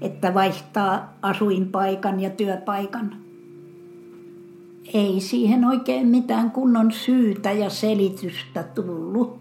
Että 0.02 0.34
vaihtaa 0.34 1.14
asuinpaikan 1.22 2.20
ja 2.20 2.30
työpaikan 2.30 3.28
ei 4.94 5.20
siihen 5.20 5.66
oikein 5.66 6.08
mitään 6.08 6.52
kunnon 6.52 6.92
syytä 6.92 7.52
ja 7.52 7.70
selitystä 7.70 8.64
tullut. 8.64 9.40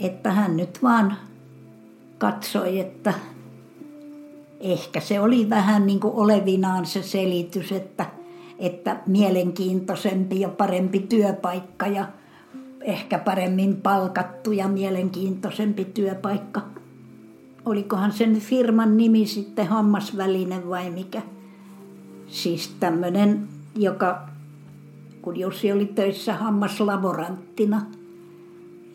Että 0.00 0.32
hän 0.32 0.56
nyt 0.56 0.82
vaan 0.82 1.16
katsoi, 2.18 2.80
että 2.80 3.14
ehkä 4.60 5.00
se 5.00 5.20
oli 5.20 5.50
vähän 5.50 5.86
niin 5.86 6.00
kuin 6.00 6.14
olevinaan 6.14 6.86
se 6.86 7.02
selitys, 7.02 7.72
että, 7.72 8.06
että 8.58 8.96
mielenkiintoisempi 9.06 10.40
ja 10.40 10.48
parempi 10.48 10.98
työpaikka 10.98 11.86
ja 11.86 12.08
ehkä 12.80 13.18
paremmin 13.18 13.76
palkattu 13.76 14.52
ja 14.52 14.68
mielenkiintoisempi 14.68 15.84
työpaikka. 15.84 16.79
Olikohan 17.64 18.12
sen 18.12 18.40
firman 18.40 18.96
nimi 18.96 19.26
sitten 19.26 19.66
hammasväline 19.66 20.68
vai 20.68 20.90
mikä? 20.90 21.22
Siis 22.26 22.76
tämmöinen 22.80 23.48
joka, 23.76 24.28
kun 25.22 25.36
Jussi 25.36 25.72
oli 25.72 25.86
töissä 25.86 26.34
hammaslaboranttina, 26.34 27.82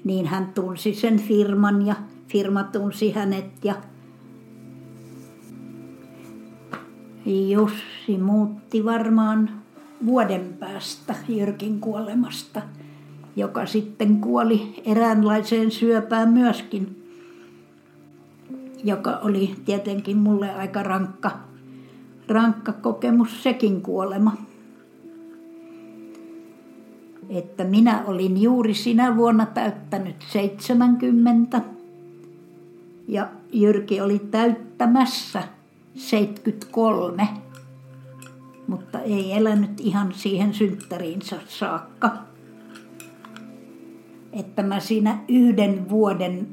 niin 0.04 0.26
hän 0.26 0.52
tunsi 0.56 0.96
sen 0.96 1.20
firman 1.20 1.86
ja 1.86 1.96
firma 2.28 2.64
tunsi 2.64 3.12
hänet 3.12 3.66
ja 3.66 3.76
Jussi 7.26 8.18
muutti 8.22 8.86
varmaan 8.86 9.50
vuoden 10.06 10.56
päästä 10.60 11.16
Jyrkin 11.28 11.80
kuolemasta, 11.80 12.62
joka 13.36 13.66
sitten 13.66 14.22
kuoli 14.22 14.82
eräänlaiseen 14.86 15.72
syöpään 15.72 16.30
myöskin, 16.30 17.05
joka 18.86 19.18
oli 19.18 19.56
tietenkin 19.66 20.18
mulle 20.18 20.54
aika 20.54 20.84
rankka, 20.84 21.32
rankka 22.28 22.74
kokemus 22.74 23.44
sekin 23.44 23.82
kuolema 23.82 24.38
että 27.30 27.64
minä 27.64 28.04
olin 28.06 28.42
juuri 28.42 28.74
sinä 28.74 29.16
vuonna 29.16 29.46
täyttänyt 29.46 30.16
70 30.28 31.62
ja 33.08 33.30
Jyrki 33.54 34.02
oli 34.02 34.20
täyttämässä 34.20 35.44
73, 35.96 37.28
mutta 38.68 39.00
ei 39.00 39.34
elänyt 39.34 39.80
ihan 39.80 40.14
siihen 40.14 40.54
synttäriinsä 40.54 41.40
saakka. 41.48 42.12
Että 44.34 44.64
mä 44.64 44.80
siinä 44.80 45.20
yhden 45.28 45.90
vuoden 45.90 46.48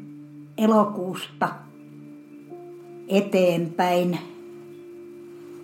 elokuusta 0.58 1.48
eteenpäin. 3.12 4.18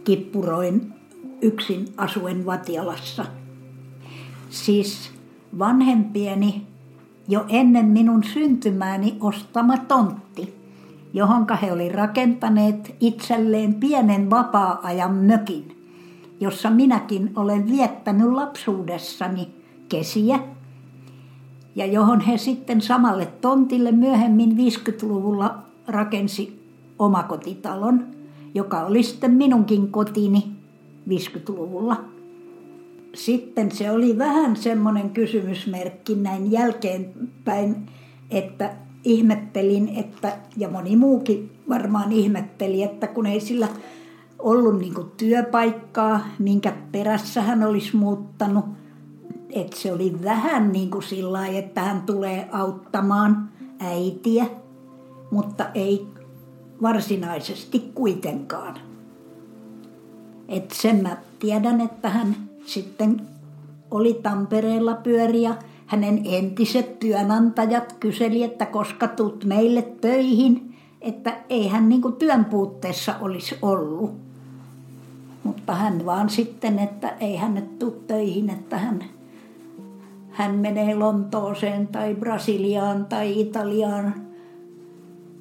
Kippuroin 0.04 0.94
yksin 1.42 1.84
asuen 1.96 2.46
Vatialassa– 2.46 3.26
siis 4.50 5.10
vanhempieni 5.58 6.66
jo 7.28 7.44
ennen 7.48 7.86
minun 7.86 8.24
syntymääni 8.24 9.16
ostama 9.20 9.76
tontti, 9.76 10.54
johonka 11.14 11.56
he 11.56 11.72
oli 11.72 11.88
rakentaneet 11.88 12.96
itselleen 13.00 13.74
pienen 13.74 14.30
vapaa-ajan 14.30 15.14
mökin, 15.14 15.76
jossa 16.40 16.70
minäkin 16.70 17.30
olen 17.36 17.70
viettänyt 17.70 18.32
lapsuudessani 18.32 19.48
kesiä, 19.88 20.40
ja 21.76 21.86
johon 21.86 22.20
he 22.20 22.38
sitten 22.38 22.80
samalle 22.80 23.26
tontille 23.26 23.92
myöhemmin 23.92 24.50
50-luvulla 24.50 25.58
rakensi 25.86 26.57
omakotitalon, 26.98 28.06
joka 28.54 28.80
oli 28.80 29.02
sitten 29.02 29.30
minunkin 29.30 29.92
kotini 29.92 30.44
50-luvulla 31.08 32.04
sitten 33.14 33.70
se 33.70 33.90
oli 33.90 34.18
vähän 34.18 34.56
semmoinen 34.56 35.10
kysymysmerkki 35.10 36.14
näin 36.14 36.52
jälkeenpäin, 36.52 37.86
että 38.30 38.74
ihmettelin, 39.04 39.88
että, 39.96 40.38
ja 40.56 40.68
moni 40.68 40.96
muukin 40.96 41.52
varmaan 41.68 42.12
ihmetteli, 42.12 42.82
että 42.82 43.06
kun 43.06 43.26
ei 43.26 43.40
sillä 43.40 43.68
ollut 44.38 44.78
niin 44.78 44.94
työpaikkaa, 45.16 46.20
minkä 46.38 46.72
perässä 46.92 47.42
hän 47.42 47.64
olisi 47.64 47.96
muuttanut, 47.96 48.64
että 49.50 49.76
se 49.76 49.92
oli 49.92 50.16
vähän 50.24 50.72
niin 50.72 50.90
kuin 50.90 51.02
sillä 51.02 51.46
että 51.46 51.80
hän 51.80 52.02
tulee 52.02 52.48
auttamaan 52.52 53.48
äitiä, 53.80 54.46
mutta 55.30 55.66
ei 55.74 56.06
varsinaisesti 56.82 57.90
kuitenkaan. 57.94 58.74
Et 60.48 60.70
sen 60.70 61.02
mä 61.02 61.16
tiedän, 61.38 61.80
että 61.80 62.08
hän 62.08 62.36
sitten 62.66 63.28
oli 63.90 64.14
Tampereella 64.14 64.94
pyöriä. 64.94 65.54
Hänen 65.86 66.22
entiset 66.24 66.98
työnantajat 66.98 67.92
kyseli, 67.92 68.42
että 68.42 68.66
koska 68.66 69.08
tuut 69.08 69.44
meille 69.44 69.82
töihin, 69.82 70.76
että 71.00 71.36
ei 71.48 71.68
hän 71.68 71.88
niin 71.88 72.12
työn 72.18 72.44
puutteessa 72.44 73.14
olisi 73.20 73.58
ollut. 73.62 74.12
Mutta 75.44 75.74
hän 75.74 76.06
vaan 76.06 76.30
sitten, 76.30 76.78
että 76.78 77.08
ei 77.20 77.36
hänet 77.36 77.78
tule 77.78 77.92
töihin, 78.06 78.50
että 78.50 78.78
hän, 78.78 79.04
hän 80.30 80.54
menee 80.54 80.94
Lontooseen 80.94 81.86
tai 81.86 82.14
Brasiliaan 82.14 83.06
tai 83.06 83.40
Italiaan. 83.40 84.27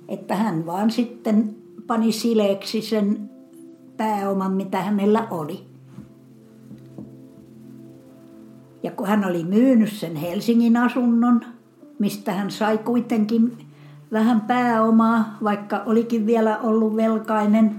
Että 0.07 0.35
hän 0.35 0.65
vaan 0.65 0.91
sitten 0.91 1.55
pani 1.87 2.11
sileeksi 2.11 2.81
sen 2.81 3.29
pääoman, 3.97 4.53
mitä 4.53 4.81
hänellä 4.81 5.27
oli. 5.31 5.67
Ja 8.83 8.91
kun 8.91 9.07
hän 9.07 9.25
oli 9.25 9.43
myynyt 9.43 9.91
sen 9.91 10.15
Helsingin 10.15 10.77
asunnon, 10.77 11.41
mistä 11.99 12.33
hän 12.33 12.51
sai 12.51 12.77
kuitenkin 12.77 13.57
vähän 14.11 14.41
pääomaa, 14.41 15.37
vaikka 15.43 15.83
olikin 15.85 16.25
vielä 16.25 16.57
ollut 16.57 16.95
velkainen, 16.95 17.75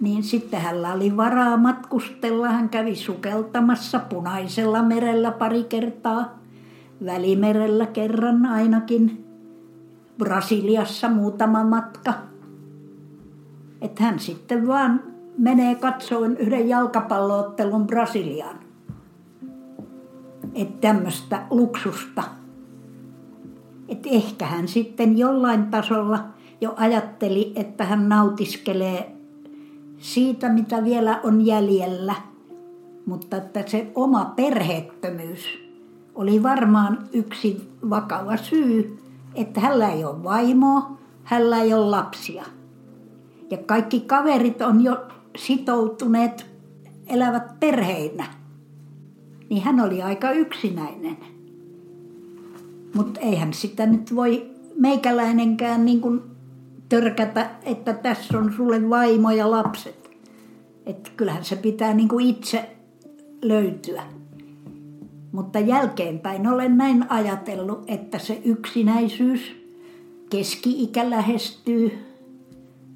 niin 0.00 0.22
sitten 0.22 0.60
hänellä 0.60 0.92
oli 0.92 1.16
varaa 1.16 1.56
matkustella. 1.56 2.48
Hän 2.48 2.68
kävi 2.68 2.96
sukeltamassa 2.96 3.98
punaisella 3.98 4.82
merellä 4.82 5.30
pari 5.30 5.64
kertaa, 5.64 6.38
välimerellä 7.04 7.86
kerran 7.86 8.46
ainakin, 8.46 9.24
Brasiliassa 10.18 11.08
muutama 11.08 11.64
matka. 11.64 12.14
Että 13.80 14.02
hän 14.02 14.18
sitten 14.18 14.66
vaan 14.66 15.02
menee 15.38 15.74
katsoen 15.74 16.36
yhden 16.36 16.68
jalkapalloottelun 16.68 17.86
Brasiliaan. 17.86 18.56
Että 20.54 20.80
tämmöistä 20.80 21.46
luksusta. 21.50 22.22
Että 23.88 24.08
ehkä 24.08 24.46
hän 24.46 24.68
sitten 24.68 25.18
jollain 25.18 25.66
tasolla 25.66 26.24
jo 26.60 26.74
ajatteli, 26.76 27.52
että 27.56 27.84
hän 27.84 28.08
nautiskelee 28.08 29.12
siitä, 29.98 30.48
mitä 30.48 30.84
vielä 30.84 31.20
on 31.22 31.46
jäljellä. 31.46 32.14
Mutta 33.06 33.36
että 33.36 33.64
se 33.66 33.92
oma 33.94 34.24
perheettömyys 34.24 35.68
oli 36.14 36.42
varmaan 36.42 36.98
yksi 37.12 37.70
vakava 37.90 38.36
syy, 38.36 38.98
että 39.38 39.60
hänellä 39.60 39.88
ei 39.88 40.04
ole 40.04 40.22
vaimoa, 40.22 40.98
hänellä 41.24 41.62
ei 41.62 41.74
ole 41.74 41.86
lapsia. 41.86 42.44
Ja 43.50 43.58
kaikki 43.58 44.00
kaverit 44.00 44.62
on 44.62 44.84
jo 44.84 45.06
sitoutuneet, 45.36 46.46
elävät 47.06 47.60
perheinä, 47.60 48.26
niin 49.50 49.62
hän 49.62 49.80
oli 49.80 50.02
aika 50.02 50.30
yksinäinen. 50.30 51.16
Mutta 52.94 53.20
eihän 53.20 53.52
sitä 53.52 53.86
nyt 53.86 54.14
voi 54.14 54.50
meikäläinenkään 54.76 55.84
niin 55.84 56.00
kuin 56.00 56.22
törkätä, 56.88 57.50
että 57.62 57.92
tässä 57.92 58.38
on 58.38 58.52
sulle 58.56 58.90
vaimo 58.90 59.30
ja 59.30 59.50
lapset. 59.50 60.10
Että 60.86 61.10
kyllähän 61.16 61.44
se 61.44 61.56
pitää 61.56 61.94
niin 61.94 62.08
kuin 62.08 62.26
itse 62.26 62.76
löytyä. 63.42 64.02
Mutta 65.32 65.58
jälkeenpäin 65.58 66.46
olen 66.46 66.76
näin 66.76 67.10
ajatellut, 67.10 67.84
että 67.86 68.18
se 68.18 68.40
yksinäisyys, 68.44 69.40
keski-ikä 70.30 71.10
lähestyy, 71.10 71.98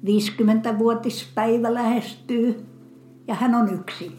50-vuotispäivä 0.05 1.73
lähestyy 1.73 2.65
ja 3.27 3.35
hän 3.35 3.55
on 3.55 3.73
yksin. 3.73 4.11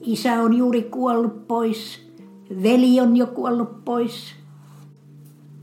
Isä 0.00 0.32
on 0.32 0.54
juuri 0.54 0.82
kuollut 0.82 1.48
pois, 1.48 2.12
veli 2.62 3.00
on 3.00 3.16
jo 3.16 3.26
kuollut 3.26 3.84
pois. 3.84 4.34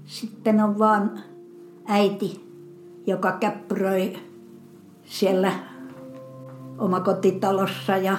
Sitten 0.06 0.64
on 0.64 0.80
vaan 0.80 1.20
äiti, 1.86 2.44
joka 3.08 3.32
käppyröi 3.32 4.16
siellä 5.06 5.52
omakotitalossa 6.78 7.98
ja 7.98 8.18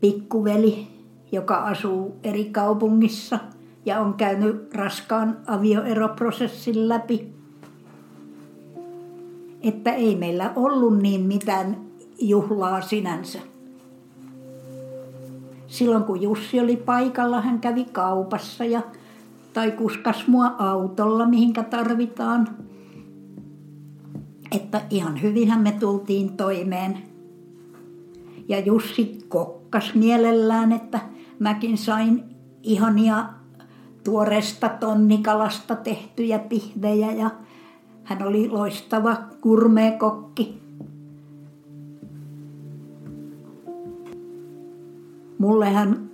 pikkuveli, 0.00 0.91
joka 1.32 1.56
asuu 1.56 2.16
eri 2.24 2.44
kaupungissa 2.44 3.38
ja 3.86 4.00
on 4.00 4.14
käynyt 4.14 4.74
raskaan 4.74 5.38
avioeroprosessin 5.46 6.88
läpi 6.88 7.32
että 9.62 9.92
ei 9.92 10.16
meillä 10.16 10.52
ollut 10.56 10.98
niin 10.98 11.20
mitään 11.20 11.76
juhlaa 12.18 12.80
sinänsä. 12.80 13.38
Silloin 15.66 16.04
kun 16.04 16.22
Jussi 16.22 16.60
oli 16.60 16.76
paikalla, 16.76 17.40
hän 17.40 17.60
kävi 17.60 17.84
kaupassa 17.84 18.64
ja, 18.64 18.82
tai 19.52 19.70
kuskas 19.70 20.26
mua 20.26 20.46
autolla, 20.58 21.26
mihinkä 21.26 21.62
tarvitaan. 21.62 22.48
Että 24.50 24.82
ihan 24.90 25.22
hyvinhän 25.22 25.60
me 25.60 25.72
tultiin 25.72 26.36
toimeen. 26.36 26.98
Ja 28.48 28.58
Jussi 28.60 29.18
kokkas 29.28 29.94
mielellään, 29.94 30.72
että 30.72 31.00
mäkin 31.42 31.78
sain 31.78 32.24
ihania 32.62 33.24
tuoresta 34.04 34.68
tonnikalasta 34.68 35.76
tehtyjä 35.76 36.38
pihvejä 36.38 37.12
ja 37.12 37.30
hän 38.04 38.22
oli 38.22 38.48
loistava 38.48 39.16
kurmeekokki. 39.40 40.62
Mulle 45.38 45.70
hän 45.70 46.10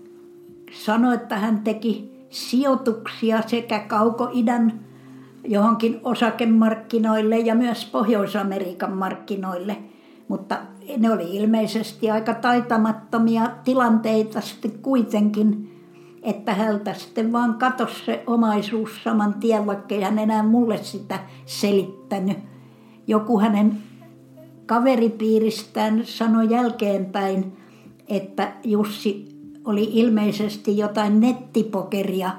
sanoi, 0.73 1.15
että 1.15 1.39
hän 1.39 1.61
teki 1.61 2.27
sijoituksia 2.31 3.43
sekä 3.47 3.79
kaukoidän 3.79 4.81
johonkin 5.45 6.01
osakemarkkinoille 6.05 7.39
ja 7.39 7.55
myös 7.55 7.85
Pohjois-Amerikan 7.85 8.93
markkinoille. 8.93 9.77
Mutta 10.29 10.59
ne 10.97 11.13
oli 11.13 11.37
ilmeisesti 11.37 12.11
aika 12.11 12.35
taitamattomia 12.35 13.51
tilanteita 13.65 14.41
sitten 14.41 14.79
kuitenkin 14.79 15.69
että 16.23 16.55
häntä 16.55 16.95
sitten 16.95 17.33
vaan 17.33 17.55
katosi 17.55 18.05
se 18.05 18.23
omaisuus 18.27 18.91
saman 19.05 19.35
tien, 19.35 19.67
vaikka 19.67 19.95
ei 19.95 20.01
hän 20.01 20.19
enää 20.19 20.43
mulle 20.43 20.77
sitä 20.83 21.21
selittänyt. 21.47 22.39
Joku 23.07 23.41
hänen 23.41 23.79
kaveripiiristään 24.67 26.01
sanoi 26.05 26.51
jälkeenpäin, 26.51 27.53
että 28.09 28.53
Jussi 28.65 29.29
oli 29.65 29.91
ilmeisesti 29.93 30.79
jotain 30.79 31.21
nettipokeria 31.21 32.31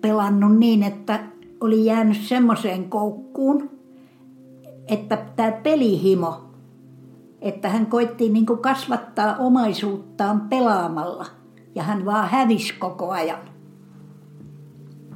pelannut 0.00 0.58
niin, 0.58 0.82
että 0.82 1.20
oli 1.60 1.84
jäänyt 1.84 2.20
semmoiseen 2.20 2.84
koukkuun, 2.84 3.70
että 4.88 5.16
tämä 5.36 5.52
pelihimo, 5.52 6.44
että 7.44 7.68
hän 7.68 7.86
koitti 7.86 8.28
niin 8.28 8.46
kasvattaa 8.46 9.36
omaisuuttaan 9.36 10.40
pelaamalla– 10.40 11.26
ja 11.74 11.82
hän 11.82 12.04
vaan 12.04 12.28
hävisi 12.28 12.74
koko 12.78 13.10
ajan. 13.10 13.38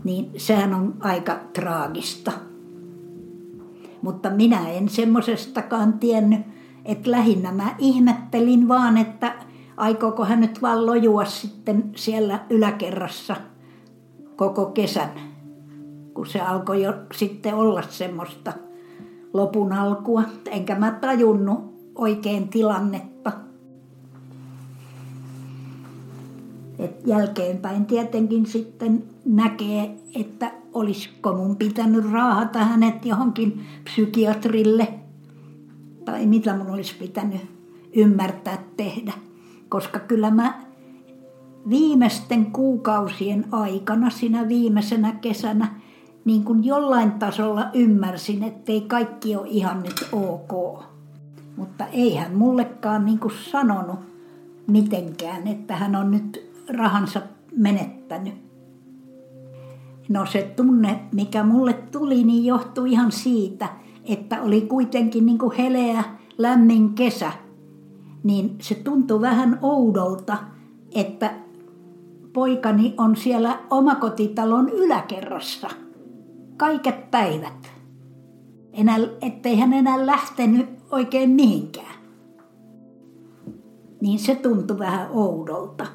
Niin 0.05 0.31
sehän 0.37 0.75
on 0.75 0.95
aika 1.01 1.41
traagista. 1.53 2.33
Mutta 4.03 4.31
minä 4.31 4.69
en 4.69 4.89
semmoisestakaan 4.89 5.93
tiennyt, 5.93 6.41
että 6.85 7.11
lähinnä 7.11 7.53
mä 7.53 7.75
ihmettelin 7.79 8.69
vaan, 8.69 8.97
että 8.97 9.35
aikooko 9.77 10.25
hän 10.25 10.41
nyt 10.41 10.63
vaan 10.63 10.87
lojua 10.87 11.25
sitten 11.25 11.91
siellä 11.97 12.45
yläkerrassa 12.51 13.37
koko 14.37 14.67
kesän, 14.67 15.11
kun 16.15 16.27
se 16.27 16.41
alkoi 16.41 16.83
jo 16.83 16.95
sitten 17.15 17.55
olla 17.55 17.83
semmoista 17.83 18.53
lopun 19.33 19.73
alkua. 19.73 20.23
Enkä 20.51 20.75
mä 20.75 20.91
tajunnut 20.91 21.78
oikein 21.99 22.49
tilannetta. 22.49 23.33
Et 26.79 27.07
jälkeenpäin 27.07 27.87
tietenkin 27.87 28.47
sitten 28.47 29.05
näkee, 29.25 29.97
että 30.15 30.53
olisiko 30.75 31.35
mun 31.35 31.57
pitänyt 31.57 32.13
raahata 32.13 32.59
hänet 32.59 33.05
johonkin 33.05 33.67
psykiatrille 33.85 34.95
tai 36.05 36.27
mitä 36.27 36.57
mun 36.57 36.71
olisi 36.71 36.95
pitänyt 36.99 37.41
ymmärtää 37.97 38.59
tehdä. 38.77 39.13
Koska 39.69 39.99
kyllä 39.99 40.31
mä 40.31 40.63
viimeisten 41.69 42.47
kuukausien 42.47 43.45
aikana, 43.53 44.11
sinä 44.11 44.49
viimeisenä 44.49 45.13
kesänä, 45.13 45.81
niin 46.25 46.45
kuin 46.45 46.65
jollain 46.65 47.13
tasolla 47.13 47.71
ymmärsin, 47.75 48.43
että 48.43 48.73
ei 48.73 48.81
kaikki 48.81 49.37
ole 49.37 49.47
ihan 49.49 49.83
nyt 49.83 50.09
ok. 50.13 50.83
Mutta 51.59 51.87
ei 51.87 52.15
hän 52.15 52.35
mullekaan 52.35 53.05
niin 53.05 53.19
kuin 53.19 53.35
sanonut 53.35 53.99
mitenkään, 54.67 55.47
että 55.47 55.77
hän 55.77 55.97
on 55.97 56.11
nyt 56.11 56.51
rahansa 56.69 57.23
menettänyt. 57.57 58.35
No 60.09 60.27
se 60.27 60.53
tunne, 60.57 61.01
mikä 61.13 61.45
mulle 61.45 61.73
tuli, 61.73 62.25
niin 62.25 62.45
johtui 62.45 62.93
ihan 62.93 63.13
siitä, 63.13 63.69
että 64.05 64.43
oli 64.43 64.61
kuitenkin 64.61 65.27
niin 65.27 65.39
kuin 65.39 65.57
heleä, 65.57 66.05
lämmin 66.39 66.95
kesä. 66.95 67.33
Niin 68.23 68.57
se 68.61 68.75
tuntui 68.75 69.21
vähän 69.21 69.59
oudolta, 69.63 70.37
että 70.95 71.35
poikani 72.33 72.95
on 72.97 73.17
siellä 73.17 73.59
omakotitalon 73.71 74.69
yläkerrassa 74.69 75.69
kaiket 76.57 77.11
päivät. 77.11 77.73
Enää, 78.73 78.99
ettei 79.23 79.59
hän 79.59 79.73
enää 79.73 80.07
lähtenyt 80.07 80.78
oikein 80.91 81.31
mihinkään. 81.31 81.95
Niin 84.01 84.19
se 84.19 84.35
tuntui 84.35 84.79
vähän 84.79 85.09
oudolta. 85.11 85.87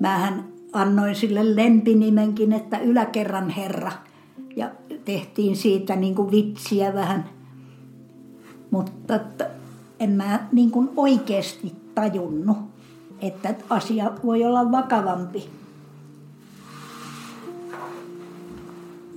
Mähän 0.00 0.44
annoin 0.72 1.14
sille 1.14 1.56
lempinimenkin, 1.56 2.52
että 2.52 2.78
yläkerran 2.78 3.50
herra. 3.50 3.92
Ja 4.56 4.70
tehtiin 5.04 5.56
siitä 5.56 5.96
niin 5.96 6.14
kuin 6.14 6.30
vitsiä 6.30 6.94
vähän. 6.94 7.28
Mutta 8.70 9.20
en 10.00 10.10
mä 10.10 10.46
niin 10.52 10.70
kuin 10.70 10.90
oikeasti 10.96 11.72
tajunnut, 11.94 12.56
että 13.20 13.54
asia 13.70 14.12
voi 14.24 14.44
olla 14.44 14.72
vakavampi. 14.72 15.48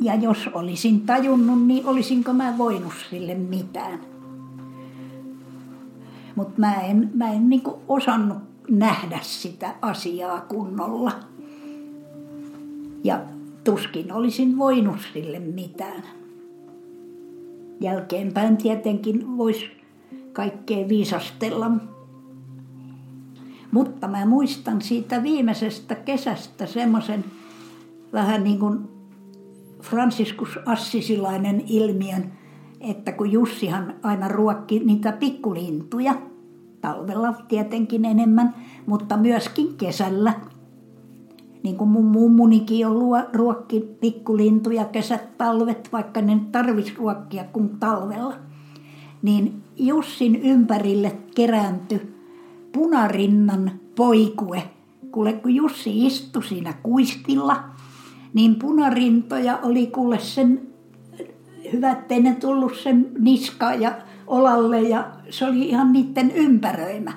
Ja 0.06 0.16
jos 0.16 0.50
olisin 0.54 1.02
tajunnut, 1.02 1.68
niin 1.68 1.86
olisinko 1.86 2.34
mä 2.34 2.58
voinut 2.58 2.94
sille 3.10 3.36
mitään. 3.36 4.00
Mutta 6.36 6.54
mä 6.58 6.74
en, 6.74 7.12
mä 7.14 7.32
en 7.32 7.50
niinku 7.50 7.80
osannut 7.88 8.38
nähdä 8.70 9.20
sitä 9.22 9.76
asiaa 9.82 10.42
kunnolla. 10.42 11.12
Ja 13.04 13.20
tuskin 13.64 14.14
olisin 14.14 14.58
voinut 14.58 14.98
sille 15.14 15.40
mitään. 15.40 16.04
Jälkeenpäin 17.80 18.58
tietenkin 18.58 19.38
voisi 19.38 19.66
kaikkea 20.34 20.90
viisastella. 20.90 21.72
Mutta 23.72 24.08
mä 24.08 24.26
muistan 24.26 24.82
siitä 24.82 25.24
viimeisestä 25.24 25.96
kesästä 25.96 26.66
semmoisen 26.66 27.26
vähän 28.14 28.44
niin 28.44 28.60
kuin 28.60 28.95
Franciscus 29.90 30.60
Assisilainen 30.66 31.64
ilmiön, 31.68 32.32
että 32.82 33.12
kun 33.12 33.32
Jussihan 33.32 33.94
aina 34.04 34.28
ruokki 34.28 34.80
niitä 34.80 35.12
pikkulintuja, 35.12 36.16
talvella 36.82 37.34
tietenkin 37.48 38.06
enemmän, 38.06 38.56
mutta 38.86 39.18
myöskin 39.18 39.78
kesällä. 39.78 40.34
Niin 41.64 41.78
kuin 41.78 41.90
mun 41.90 42.06
mummunikin 42.06 42.88
on 42.88 42.96
ruokki 43.34 43.80
pikkulintuja 44.02 44.86
kesät, 44.86 45.38
talvet, 45.38 45.90
vaikka 45.92 46.22
ne 46.22 46.40
tarvitsisi 46.52 46.98
ruokkia 46.98 47.44
kuin 47.44 47.70
talvella. 47.80 48.36
Niin 49.22 49.64
Jussin 49.78 50.36
ympärille 50.36 51.18
kerääntyi 51.36 52.16
punarinnan 52.72 53.72
poikue. 53.96 54.64
Kuule, 55.12 55.34
kun 55.34 55.56
Jussi 55.56 56.06
istui 56.06 56.44
siinä 56.44 56.74
kuistilla– 56.84 57.64
niin 58.36 58.56
punarintoja 58.56 59.58
oli 59.58 59.88
kuule 59.88 60.20
sen, 60.20 60.62
hyvä, 61.74 61.92
ettei 61.92 62.22
ne 62.22 62.36
tullut 62.36 62.76
sen 62.76 63.12
niska 63.20 63.74
ja 63.74 63.98
olalle 64.28 64.82
ja 64.82 65.12
se 65.30 65.46
oli 65.46 65.70
ihan 65.70 65.94
niiden 65.94 66.32
ympäröimä. 66.32 67.14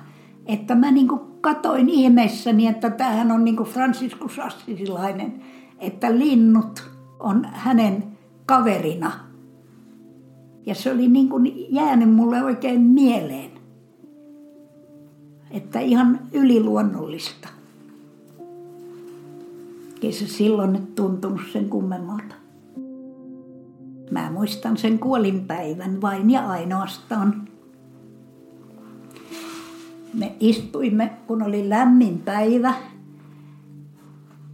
Että 0.46 0.74
mä 0.74 0.90
niinku 0.90 1.18
katoin 1.40 1.88
ihmeessäni, 1.88 2.66
että 2.66 2.90
tämähän 2.90 3.32
on 3.32 3.44
niinku 3.44 3.64
Franciscus 3.64 4.38
Assisilainen, 4.38 5.42
että 5.78 6.18
linnut 6.18 6.90
on 7.20 7.46
hänen 7.52 8.04
kaverina. 8.46 9.12
Ja 10.66 10.74
se 10.74 10.92
oli 10.92 11.08
niin 11.08 11.28
jäänyt 11.70 12.14
mulle 12.14 12.44
oikein 12.44 12.80
mieleen. 12.80 13.50
Että 15.50 15.80
ihan 15.80 16.20
yliluonnollista. 16.32 17.57
Ei 20.02 20.12
se 20.12 20.26
silloin 20.26 20.72
nyt 20.72 20.94
tuntunut 20.94 21.40
sen 21.52 21.68
kummemmalta. 21.68 22.34
Mä 24.10 24.30
muistan 24.30 24.76
sen 24.76 24.98
kuolinpäivän 24.98 26.00
vain 26.00 26.30
ja 26.30 26.48
ainoastaan. 26.48 27.48
Me 30.14 30.32
istuimme, 30.40 31.10
kun 31.26 31.42
oli 31.42 31.68
lämmin 31.68 32.18
päivä. 32.18 32.74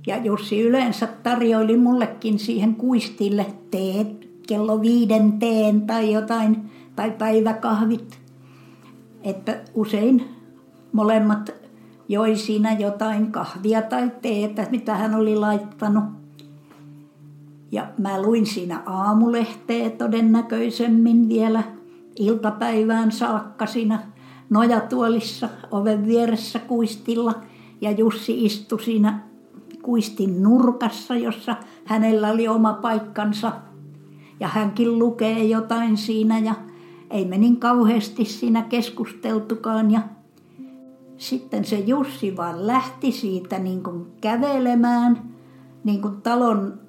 Ja 0.07 0.17
Jussi 0.17 0.61
yleensä 0.61 1.09
tarjoili 1.23 1.77
mullekin 1.77 2.39
siihen 2.39 2.75
kuistille 2.75 3.47
teet, 3.71 4.29
kello 4.49 4.81
viiden 4.81 5.33
teen 5.33 5.83
tai 5.83 6.13
jotain, 6.13 6.71
tai 6.97 7.11
päiväkahvit. 7.11 8.21
Että 9.23 9.61
usein 9.75 10.25
molemmat 10.93 11.64
joi 12.15 12.37
siinä 12.37 12.73
jotain 12.73 13.33
kahvia 13.33 13.83
tai 13.83 14.13
teetä, 14.23 14.67
mitä 14.71 14.95
hän 14.95 15.15
oli 15.15 15.37
laittanut. 15.37 16.05
Ja 17.73 17.87
mä 17.99 18.23
luin 18.23 18.47
siinä 18.47 18.83
aamulehteä 18.87 19.91
todennäköisemmin 19.91 21.29
vielä 21.29 21.63
iltapäivään 22.19 23.13
saakka 23.13 23.67
siinä 23.67 23.99
nojatuolissa 24.51 25.49
oven 25.71 26.07
vieressä 26.07 26.59
kuistilla. 26.59 27.35
Ja 27.81 27.91
Jussi 27.91 28.45
istui 28.45 28.83
siinä 28.83 29.21
kuistin 29.83 30.43
nurkassa, 30.43 31.17
jossa 31.17 31.57
hänellä 31.85 32.31
oli 32.31 32.49
oma 32.49 32.73
paikkansa. 32.73 33.53
Ja 34.41 34.49
hänkin 34.49 34.99
lukee 34.99 35.45
jotain 35.45 35.97
siinä 35.97 36.39
ja 36.39 36.55
ei 37.11 37.25
me 37.25 37.39
niin 37.39 37.57
kauheasti 37.57 38.25
siinä 38.25 38.63
keskusteltukaan. 38.63 39.91
Ja 39.91 40.01
sitten 41.17 41.65
se 41.65 41.79
Jussi 41.79 42.37
vaan 42.37 42.67
lähti 42.67 43.13
siitä 43.13 43.59
niin 43.59 43.83
kuin 43.83 44.07
kävelemään 44.21 45.35
niin 45.85 46.03
kuin 46.03 46.23
talon 46.23 46.81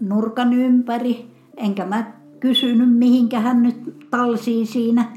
nurkan 0.00 0.52
ympäri. 0.52 1.30
Enkä 1.56 1.86
mä 1.86 2.12
kysynyt, 2.40 2.98
mihinkä 2.98 3.40
hän 3.40 3.62
nyt 3.62 4.06
talsii 4.10 4.66
siinä. 4.66 5.12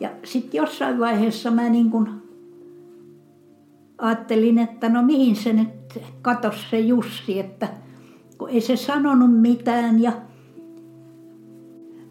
Ja 0.00 0.10
sitten 0.24 0.58
jossain 0.58 0.98
vaiheessa 0.98 1.50
mä 1.50 1.68
niin 1.68 1.90
kuin 1.90 2.08
ajattelin, 3.98 4.58
että 4.58 4.88
no 4.88 5.02
mihin 5.02 5.36
se 5.36 5.52
nyt 5.52 5.98
katos 6.22 6.70
se 6.70 6.80
Jussi, 6.80 7.40
että 7.40 7.68
kun 8.38 8.48
ei 8.48 8.60
se 8.60 8.76
sanonut 8.76 9.40
mitään 9.40 10.02
ja 10.02 10.12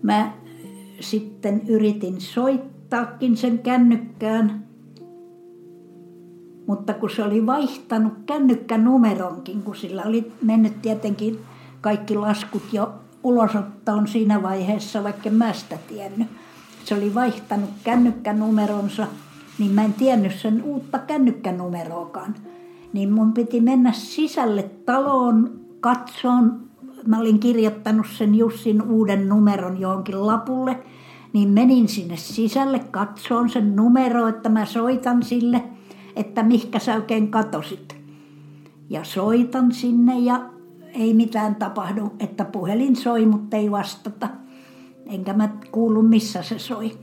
mä 0.02 0.32
sitten 1.00 1.62
yritin 1.68 2.22
soittaakin 2.22 3.38
sen 3.38 3.60
kännykkään 3.60 4.71
mutta 6.72 6.94
kun 6.94 7.10
se 7.10 7.24
oli 7.24 7.46
vaihtanut 7.46 8.14
kännykkänumeronkin, 8.26 9.64
kun 9.64 9.76
sillä 9.76 10.04
oli 10.04 10.32
mennyt 10.42 10.82
tietenkin 10.82 11.40
kaikki 11.82 12.16
laskut 12.16 12.64
jo 12.72 12.94
ulosottoon 13.24 14.08
siinä 14.08 14.44
vaiheessa, 14.44 15.04
vaikka 15.04 15.30
mä 15.30 15.54
sitä 15.54 15.78
tiennyt. 15.88 16.28
Se 16.86 16.96
oli 16.96 17.14
vaihtanut 17.14 17.70
kännykkänumeronsa, 17.84 19.08
niin 19.60 19.72
mä 19.72 19.84
en 19.84 19.94
tiennyt 19.94 20.40
sen 20.40 20.64
uutta 20.64 21.00
kännykkänumeroakaan. 21.00 22.36
Niin 22.94 23.14
mun 23.14 23.34
piti 23.34 23.62
mennä 23.62 23.92
sisälle 23.92 24.64
taloon 24.86 25.60
katsoon. 25.80 26.60
Mä 27.08 27.20
olin 27.20 27.40
kirjoittanut 27.40 28.08
sen 28.18 28.36
Jussin 28.36 28.82
uuden 28.82 29.30
numeron 29.30 29.80
johonkin 29.80 30.28
lapulle. 30.28 30.80
Niin 31.34 31.50
menin 31.50 31.88
sinne 31.88 32.18
sisälle 32.18 32.80
katsoon 32.80 33.50
sen 33.50 33.76
numero, 33.76 34.28
että 34.28 34.50
mä 34.50 34.66
soitan 34.66 35.24
sille– 35.24 35.64
että 36.16 36.44
mihkä 36.44 36.80
sä 36.80 36.96
oikein 36.96 37.32
katosit. 37.32 37.96
Ja 38.90 39.04
soitan 39.04 39.72
sinne 39.72 40.20
ja 40.20 40.42
ei 40.94 41.14
mitään 41.14 41.56
tapahdu, 41.56 42.12
että 42.20 42.46
puhelin 42.46 42.96
soi, 42.96 43.26
mutta 43.26 43.58
ei 43.58 43.72
vastata. 43.72 44.30
Enkä 45.06 45.34
mä 45.34 45.50
kuulu, 45.72 46.02
missä 46.02 46.44
se 46.44 46.60
soi. 46.60 46.98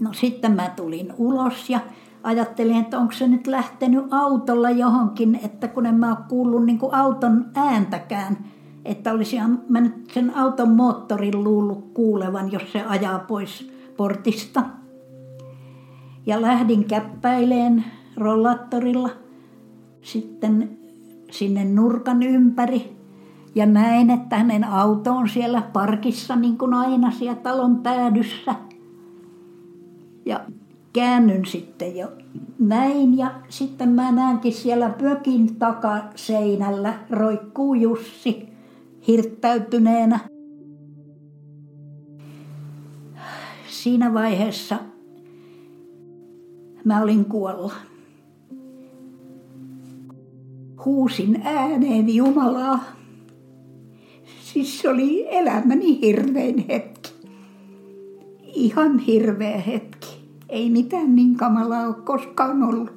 No 0.00 0.12
sitten 0.12 0.52
mä 0.52 0.70
tulin 0.76 1.12
ulos 1.18 1.70
ja 1.70 1.80
ajattelin, 2.22 2.76
että 2.76 2.98
onko 2.98 3.12
se 3.12 3.28
nyt 3.28 3.46
lähtenyt 3.46 4.04
autolla 4.10 4.70
johonkin, 4.70 5.40
että 5.44 5.68
kun 5.68 5.86
en 5.86 5.94
mä 5.94 6.08
ole 6.08 6.24
kuullut 6.28 6.64
niin 6.64 6.78
auton 6.92 7.46
ääntäkään, 7.54 8.38
että 8.84 9.12
olisi 9.12 9.36
mä 9.68 9.80
nyt 9.80 10.10
sen 10.12 10.36
auton 10.36 10.70
moottorin 10.70 11.44
luullut 11.44 11.90
kuulevan, 11.94 12.52
jos 12.52 12.72
se 12.72 12.82
ajaa 12.82 13.18
pois 13.18 13.72
portista. 13.96 14.62
Ja 16.26 16.42
lähdin 16.42 16.84
käppäileen 16.84 17.84
rollattorilla. 18.16 19.10
Sitten 20.02 20.78
sinne 21.30 21.64
nurkan 21.64 22.22
ympäri 22.22 22.96
ja 23.54 23.66
näin, 23.66 24.10
että 24.10 24.36
hänen 24.36 24.64
auto 24.64 25.12
on 25.12 25.28
siellä 25.28 25.62
parkissa 25.72 26.36
niin 26.36 26.58
kuin 26.58 26.74
aina 26.74 27.10
siellä 27.10 27.34
talon 27.34 27.76
päädyssä. 27.76 28.54
Ja 30.26 30.40
käännyn 30.92 31.46
sitten 31.46 31.96
jo 31.96 32.12
näin 32.58 33.18
ja 33.18 33.30
sitten 33.48 33.88
mä 33.88 34.12
näenkin 34.12 34.52
siellä 34.52 34.88
pökin 34.90 35.56
takaseinällä 35.56 36.94
roikkuu 37.10 37.74
Jussi 37.74 38.48
hirttäytyneenä. 39.06 40.18
Siinä 43.68 44.14
vaiheessa 44.14 44.76
mä 46.84 47.02
olin 47.02 47.24
kuolla. 47.24 47.72
Huusin 50.84 51.40
ääneen 51.44 52.14
Jumalaa. 52.14 52.84
Siis 54.40 54.80
se 54.80 54.88
oli 54.88 55.26
elämäni 55.30 56.00
hirvein 56.00 56.64
hetki. 56.68 57.12
Ihan 58.42 58.98
hirveä 58.98 59.58
hetki. 59.58 60.08
Ei 60.48 60.70
mitään 60.70 61.16
niin 61.16 61.36
kamalaa 61.36 61.86
ole 61.86 61.94
koskaan 62.04 62.62
ollut. 62.62 62.90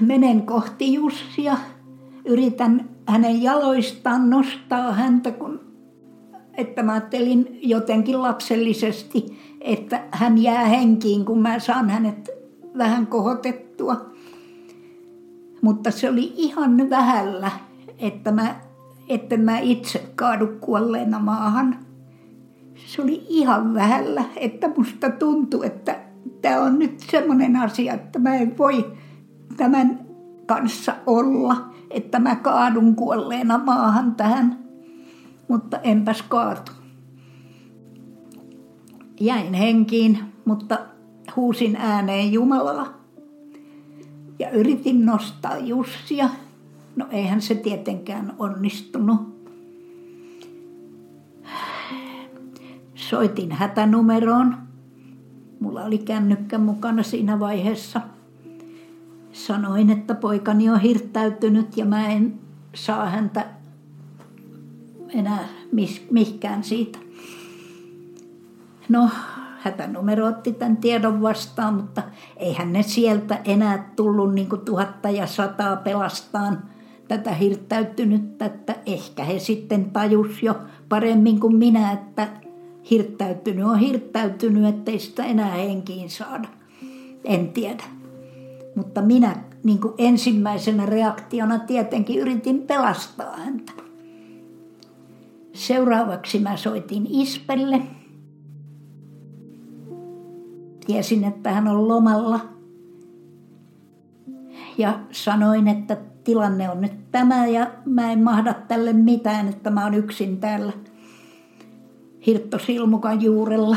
Menen 0.00 0.42
kohti 0.42 0.94
Jussia. 0.94 1.56
Yritän 2.24 2.88
hänen 3.08 3.42
jaloistaan 3.42 4.30
nostaa 4.30 4.92
häntä, 4.92 5.30
kun, 5.30 5.60
että 6.54 6.82
mä 6.82 6.92
ajattelin 6.92 7.58
jotenkin 7.62 8.22
lapsellisesti, 8.22 9.38
että 9.66 10.02
hän 10.10 10.38
jää 10.38 10.64
henkiin, 10.64 11.24
kun 11.24 11.38
mä 11.42 11.58
saan 11.58 11.90
hänet 11.90 12.30
vähän 12.78 13.06
kohotettua. 13.06 14.10
Mutta 15.62 15.90
se 15.90 16.10
oli 16.10 16.32
ihan 16.36 16.90
vähällä, 16.90 17.50
että 17.98 18.32
mä, 18.32 18.54
että 19.08 19.36
mä 19.36 19.58
itse 19.58 20.12
kaadu 20.14 20.48
kuolleena 20.60 21.18
maahan. 21.18 21.78
Se 22.86 23.02
oli 23.02 23.26
ihan 23.28 23.74
vähällä, 23.74 24.24
että 24.36 24.70
musta 24.76 25.10
tuntui, 25.10 25.66
että 25.66 25.98
tämä 26.42 26.60
on 26.60 26.78
nyt 26.78 27.00
semmoinen 27.00 27.56
asia, 27.56 27.94
että 27.94 28.18
mä 28.18 28.34
en 28.34 28.58
voi 28.58 28.92
tämän 29.56 30.06
kanssa 30.46 30.94
olla, 31.06 31.56
että 31.90 32.18
mä 32.18 32.36
kaadun 32.36 32.96
kuolleena 32.96 33.58
maahan 33.58 34.14
tähän. 34.14 34.58
Mutta 35.48 35.78
enpäs 35.78 36.22
kaatu. 36.22 36.72
Jäin 39.20 39.54
henkiin, 39.54 40.18
mutta 40.44 40.78
huusin 41.36 41.76
ääneen 41.76 42.32
Jumalaa. 42.32 42.86
Ja 44.38 44.50
yritin 44.50 45.06
nostaa 45.06 45.58
Jussia. 45.58 46.28
No 46.96 47.06
eihän 47.10 47.42
se 47.42 47.54
tietenkään 47.54 48.34
onnistunut. 48.38 49.36
Soitin 52.94 53.52
hätänumeroon. 53.52 54.56
Mulla 55.60 55.84
oli 55.84 55.98
kännykkä 55.98 56.58
mukana 56.58 57.02
siinä 57.02 57.40
vaiheessa. 57.40 58.00
Sanoin, 59.32 59.90
että 59.90 60.14
poikani 60.14 60.70
on 60.70 60.80
hirttäytynyt 60.80 61.76
ja 61.76 61.84
mä 61.84 62.08
en 62.08 62.38
saa 62.74 63.10
häntä 63.10 63.46
enää 65.08 65.48
mihinkään 66.10 66.64
siitä. 66.64 67.05
No, 68.88 69.10
hätänumero 69.58 70.26
otti 70.26 70.52
tämän 70.52 70.76
tiedon 70.76 71.22
vastaan, 71.22 71.74
mutta 71.74 72.02
eihän 72.36 72.72
ne 72.72 72.82
sieltä 72.82 73.40
enää 73.44 73.92
tullut 73.96 74.34
niin 74.34 74.48
kuin 74.48 74.60
tuhatta 74.60 75.10
ja 75.10 75.26
sataa 75.26 75.76
pelastaan 75.76 76.62
tätä 77.08 77.34
hirttäytynyttä, 77.34 78.44
että 78.44 78.76
ehkä 78.86 79.24
he 79.24 79.38
sitten 79.38 79.90
tajus 79.90 80.42
jo 80.42 80.54
paremmin 80.88 81.40
kuin 81.40 81.56
minä, 81.56 81.92
että 81.92 82.28
hirttäytynyt 82.90 83.66
on 83.66 83.78
hirttäytynyt, 83.78 84.74
ettei 84.74 84.98
sitä 84.98 85.24
enää 85.24 85.50
henkiin 85.50 86.10
saada. 86.10 86.48
En 87.24 87.48
tiedä. 87.48 87.84
Mutta 88.74 89.02
minä 89.02 89.36
niin 89.64 89.80
kuin 89.80 89.94
ensimmäisenä 89.98 90.86
reaktiona 90.86 91.58
tietenkin 91.58 92.18
yritin 92.18 92.62
pelastaa 92.62 93.36
häntä. 93.36 93.72
Seuraavaksi 95.52 96.38
mä 96.38 96.56
soitin 96.56 97.06
Ispelle– 97.10 97.82
Tiesin, 100.86 101.24
että 101.24 101.52
hän 101.52 101.68
on 101.68 101.88
lomalla. 101.88 102.40
Ja 104.78 105.00
sanoin, 105.12 105.68
että 105.68 105.96
tilanne 106.24 106.70
on 106.70 106.80
nyt 106.80 107.10
tämä 107.12 107.46
ja 107.46 107.70
mä 107.84 108.12
en 108.12 108.24
mahda 108.24 108.54
tälle 108.54 108.92
mitään, 108.92 109.48
että 109.48 109.70
mä 109.70 109.84
oon 109.84 109.94
yksin 109.94 110.40
täällä 110.40 110.72
Hirttosilmukan 112.26 113.22
juurella. 113.22 113.76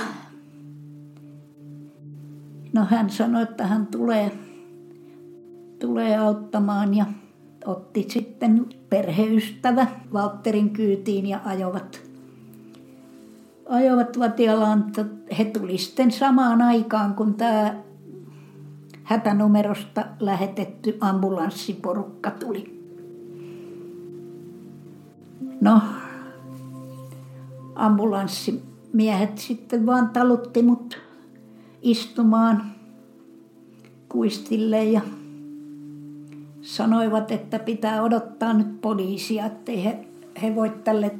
No 2.73 2.85
hän 2.85 3.09
sanoi, 3.09 3.43
että 3.43 3.67
hän 3.67 3.87
tulee, 3.87 4.31
tulee 5.79 6.17
auttamaan 6.17 6.93
ja 6.93 7.05
otti 7.65 8.05
sitten 8.09 8.65
perheystävä 8.89 9.87
Valtterin 10.13 10.69
kyytiin 10.69 11.25
ja 11.25 11.39
ajoivat 11.45 12.08
ajoivat 13.69 14.19
Vatialaan, 14.19 14.91
he 15.37 15.45
tuli 15.45 15.77
sitten 15.77 16.11
samaan 16.11 16.61
aikaan, 16.61 17.13
kun 17.15 17.33
tämä 17.33 17.75
hätänumerosta 19.03 20.05
lähetetty 20.19 20.97
ambulanssiporukka 21.01 22.31
tuli. 22.31 22.79
No, 25.61 25.81
ambulanssimiehet 27.75 29.37
sitten 29.37 29.85
vaan 29.85 30.09
talutti 30.09 30.61
mut 30.61 30.97
istumaan 31.81 32.63
kuistille 34.09 34.83
ja 34.83 35.01
sanoivat, 36.61 37.31
että 37.31 37.59
pitää 37.59 38.03
odottaa 38.03 38.53
nyt 38.53 38.81
poliisia, 38.81 39.45
ettei 39.45 39.83
he, 39.83 40.07
he 40.41 40.55
voi 40.55 40.69
tälle 40.83 41.11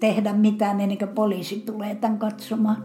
tehdä 0.00 0.32
mitään 0.32 0.80
ennen 0.80 0.98
kuin 0.98 1.08
poliisi 1.08 1.62
tulee 1.66 1.94
tämän 1.94 2.18
katsomaan. 2.18 2.84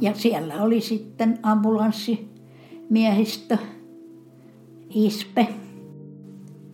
Ja 0.00 0.14
siellä 0.14 0.62
oli 0.62 0.80
sitten 0.80 1.38
ambulanssimiehistö 1.42 3.58
Ispe, 4.94 5.48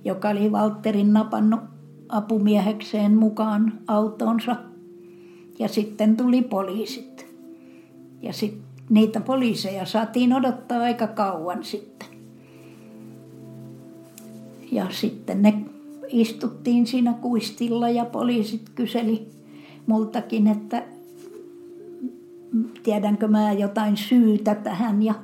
joka 0.04 0.28
oli 0.28 0.52
Valterin 0.52 1.12
napannut 1.12 1.60
apumiehekseen 2.08 3.16
mukaan 3.16 3.72
autonsa. 3.86 4.56
Ja 5.58 5.68
sitten 5.68 6.16
tuli 6.16 6.42
poliisit. 6.42 7.34
Ja 8.22 8.32
sitten 8.32 8.66
niitä 8.90 9.20
poliiseja 9.20 9.86
saatiin 9.86 10.32
odottaa 10.32 10.80
aika 10.80 11.06
kauan 11.06 11.64
sitten. 11.64 12.08
Ja 14.72 14.86
sitten 14.90 15.42
ne 15.42 15.64
istuttiin 16.08 16.86
siinä 16.86 17.12
kuistilla 17.12 17.88
ja 17.88 18.04
poliisit 18.04 18.70
kyseli 18.74 19.28
multakin, 19.86 20.46
että 20.46 20.82
tiedänkö 22.82 23.28
mä 23.28 23.52
jotain 23.52 23.96
syytä 23.96 24.54
tähän? 24.54 25.02
Ja 25.02 25.14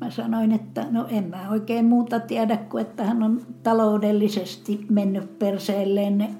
mä 0.00 0.10
sanoin, 0.10 0.52
että 0.52 0.86
no 0.90 1.06
en 1.08 1.24
mä 1.24 1.50
oikein 1.50 1.84
muuta 1.84 2.20
tiedä 2.20 2.56
kuin 2.56 2.82
että 2.82 3.04
hän 3.04 3.22
on 3.22 3.40
taloudellisesti 3.62 4.86
mennyt 4.90 5.38
perseelleen 5.38 6.18
ne 6.18 6.30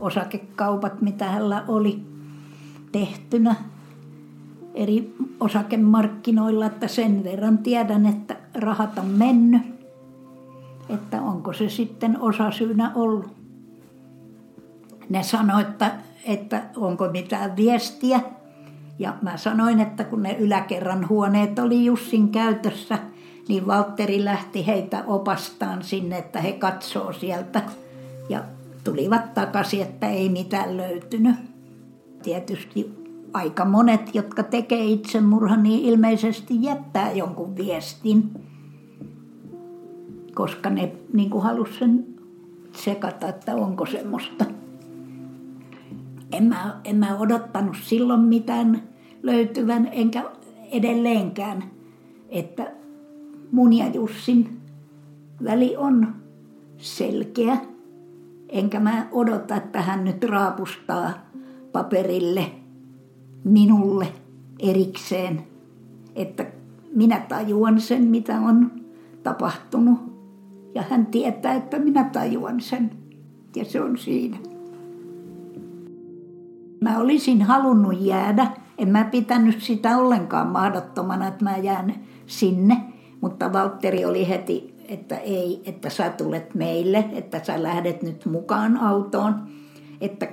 osakekaupat, 0.00 1.02
mitä 1.02 1.24
hänellä 1.24 1.64
oli 1.68 2.02
tehtynä 2.92 3.54
eri 4.74 5.14
osakemarkkinoilla, 5.40 6.66
että 6.66 6.88
sen 6.88 7.24
verran 7.24 7.58
tiedän, 7.58 8.06
että 8.06 8.36
rahat 8.54 8.98
on 8.98 9.06
mennyt 9.06 9.73
että 10.88 11.22
onko 11.22 11.52
se 11.52 11.68
sitten 11.68 12.20
osasyynä 12.20 12.92
ollut. 12.94 13.36
Ne 15.08 15.22
sanoivat, 15.22 15.68
että, 15.68 15.92
että 16.24 16.62
onko 16.76 17.08
mitään 17.08 17.56
viestiä. 17.56 18.20
Ja 18.98 19.14
mä 19.22 19.36
sanoin, 19.36 19.80
että 19.80 20.04
kun 20.04 20.22
ne 20.22 20.36
yläkerran 20.38 21.08
huoneet 21.08 21.58
oli 21.58 21.84
Jussin 21.84 22.28
käytössä, 22.28 22.98
niin 23.48 23.66
Valtteri 23.66 24.24
lähti 24.24 24.66
heitä 24.66 25.04
opastaan 25.06 25.82
sinne, 25.82 26.18
että 26.18 26.40
he 26.40 26.52
katsoo 26.52 27.12
sieltä. 27.12 27.62
Ja 28.28 28.44
tulivat 28.84 29.34
takaisin, 29.34 29.82
että 29.82 30.08
ei 30.08 30.28
mitään 30.28 30.76
löytynyt. 30.76 31.36
Tietysti 32.22 32.94
aika 33.32 33.64
monet, 33.64 34.14
jotka 34.14 34.42
tekee 34.42 34.84
itsemurhan, 34.84 35.62
niin 35.62 35.84
ilmeisesti 35.84 36.62
jättää 36.62 37.12
jonkun 37.12 37.56
viestin 37.56 38.30
koska 40.34 40.70
ne 40.70 40.92
niin 41.12 41.30
kuin 41.30 41.42
halusi 41.42 41.78
sen 41.78 42.06
sekata, 42.72 43.28
että 43.28 43.54
onko 43.54 43.86
semmoista. 43.86 44.44
En 46.32 46.44
mä, 46.44 46.80
en 46.84 46.96
mä 46.96 47.16
odottanut 47.18 47.76
silloin 47.82 48.20
mitään 48.20 48.82
löytyvän, 49.22 49.88
enkä 49.92 50.24
edelleenkään, 50.72 51.64
että 52.28 52.72
mun 53.52 53.72
ja 53.72 53.86
Jussin 53.86 54.60
väli 55.44 55.76
on 55.76 56.14
selkeä. 56.78 57.56
Enkä 58.48 58.80
mä 58.80 59.08
odota, 59.12 59.56
että 59.56 59.82
hän 59.82 60.04
nyt 60.04 60.24
raapustaa 60.24 61.10
paperille 61.72 62.50
minulle 63.44 64.06
erikseen, 64.58 65.42
että 66.16 66.46
minä 66.94 67.20
tajuan 67.20 67.80
sen, 67.80 68.02
mitä 68.02 68.40
on 68.40 68.70
tapahtunut. 69.22 70.13
Ja 70.74 70.82
hän 70.90 71.06
tietää, 71.06 71.54
että 71.54 71.78
minä 71.78 72.04
tajuan 72.04 72.60
sen. 72.60 72.90
Ja 73.56 73.64
se 73.64 73.80
on 73.80 73.98
siinä. 73.98 74.36
Mä 76.80 76.98
olisin 76.98 77.42
halunnut 77.42 78.00
jäädä. 78.00 78.46
En 78.78 78.88
mä 78.88 79.04
pitänyt 79.04 79.62
sitä 79.62 79.98
ollenkaan 79.98 80.48
mahdottomana, 80.48 81.28
että 81.28 81.44
mä 81.44 81.56
jään 81.56 81.94
sinne. 82.26 82.76
Mutta 83.20 83.52
Valtteri 83.52 84.04
oli 84.04 84.28
heti, 84.28 84.74
että 84.88 85.16
ei, 85.16 85.62
että 85.64 85.90
sä 85.90 86.10
tulet 86.10 86.54
meille, 86.54 87.04
että 87.12 87.44
sä 87.44 87.62
lähdet 87.62 88.02
nyt 88.02 88.26
mukaan 88.26 88.76
autoon. 88.76 89.34
Että 90.00 90.28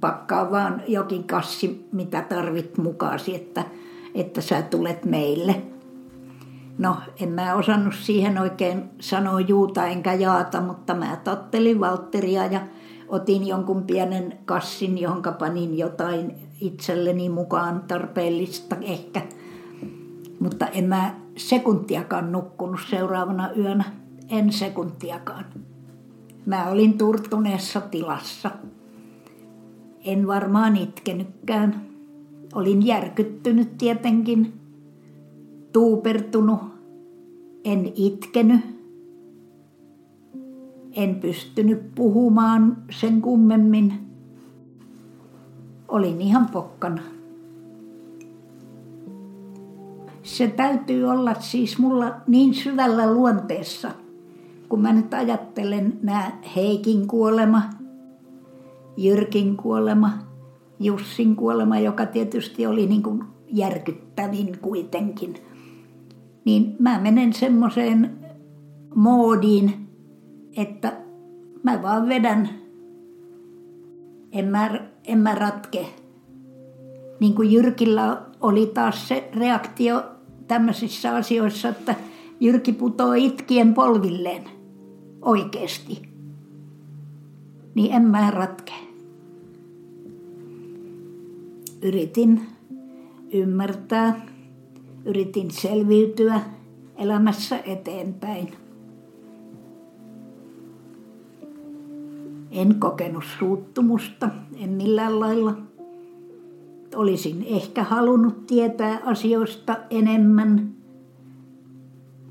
pakkaa 0.00 0.50
vaan 0.50 0.82
jokin 0.88 1.24
kassi, 1.24 1.88
mitä 1.92 2.22
tarvit 2.22 2.78
mukaasi, 2.78 3.34
että, 3.34 3.64
että 4.14 4.40
sä 4.40 4.62
tulet 4.62 5.04
meille. 5.04 5.71
No, 6.82 6.96
en 7.20 7.28
mä 7.28 7.54
osannut 7.54 7.94
siihen 7.94 8.38
oikein 8.38 8.90
sanoa 9.00 9.40
juuta 9.40 9.86
enkä 9.86 10.14
jaata, 10.14 10.60
mutta 10.60 10.94
mä 10.94 11.16
tottelin 11.24 11.80
Valtteria 11.80 12.46
ja 12.46 12.60
otin 13.08 13.46
jonkun 13.46 13.82
pienen 13.82 14.38
kassin, 14.44 14.98
johon 14.98 15.22
panin 15.38 15.78
jotain 15.78 16.34
itselleni 16.60 17.28
mukaan 17.28 17.84
tarpeellista 17.88 18.76
ehkä. 18.80 19.22
Mutta 20.40 20.66
en 20.66 20.84
mä 20.84 21.14
sekuntiakaan 21.36 22.32
nukkunut 22.32 22.80
seuraavana 22.90 23.50
yönä. 23.56 23.84
En 24.28 24.52
sekuntiakaan. 24.52 25.44
Mä 26.46 26.70
olin 26.70 26.98
turtuneessa 26.98 27.80
tilassa. 27.80 28.50
En 30.04 30.26
varmaan 30.26 30.76
itkenytkään. 30.76 31.86
Olin 32.54 32.86
järkyttynyt 32.86 33.78
tietenkin, 33.78 34.60
tuupertunut, 35.72 36.71
en 37.64 37.92
itkenyt, 37.94 38.60
en 40.92 41.14
pystynyt 41.14 41.94
puhumaan 41.94 42.76
sen 42.90 43.22
kummemmin. 43.22 43.92
Olin 45.88 46.20
ihan 46.20 46.46
pokkana. 46.48 47.02
Se 50.22 50.48
täytyy 50.48 51.04
olla 51.04 51.34
siis 51.34 51.78
mulla 51.78 52.14
niin 52.26 52.54
syvällä 52.54 53.12
luonteessa, 53.12 53.90
kun 54.68 54.82
mä 54.82 54.92
nyt 54.92 55.14
ajattelen 55.14 55.98
nämä 56.02 56.32
Heikin 56.56 57.06
kuolema, 57.06 57.62
Jyrkin 58.96 59.56
kuolema, 59.56 60.10
Jussin 60.80 61.36
kuolema, 61.36 61.78
joka 61.78 62.06
tietysti 62.06 62.66
oli 62.66 62.86
niin 62.86 63.02
kuin 63.02 63.24
järkyttävin 63.46 64.58
kuitenkin. 64.62 65.34
Niin 66.44 66.76
mä 66.78 67.00
menen 67.00 67.32
semmoiseen 67.32 68.18
moodiin, 68.94 69.88
että 70.56 70.92
mä 71.62 71.82
vaan 71.82 72.08
vedän, 72.08 72.48
en 74.32 74.44
mä, 74.44 74.80
en 75.04 75.18
mä 75.18 75.34
ratke. 75.34 75.86
Niin 77.20 77.34
kuin 77.34 77.52
Jyrkillä 77.52 78.22
oli 78.40 78.66
taas 78.66 79.08
se 79.08 79.30
reaktio 79.34 80.04
tämmöisissä 80.48 81.14
asioissa, 81.14 81.68
että 81.68 81.94
Jyrki 82.40 82.72
putoo 82.72 83.12
itkien 83.12 83.74
polvilleen 83.74 84.42
oikeasti. 85.22 86.02
Niin 87.74 87.92
en 87.92 88.02
mä 88.02 88.30
ratke. 88.30 88.72
Yritin 91.82 92.40
ymmärtää, 93.32 94.26
yritin 95.04 95.50
selviytyä 95.50 96.40
elämässä 96.96 97.58
eteenpäin. 97.58 98.52
En 102.50 102.74
kokenut 102.74 103.24
suuttumusta, 103.38 104.28
en 104.58 104.70
millään 104.70 105.20
lailla. 105.20 105.54
Olisin 106.94 107.46
ehkä 107.48 107.84
halunnut 107.84 108.46
tietää 108.46 109.00
asioista 109.04 109.76
enemmän. 109.90 110.72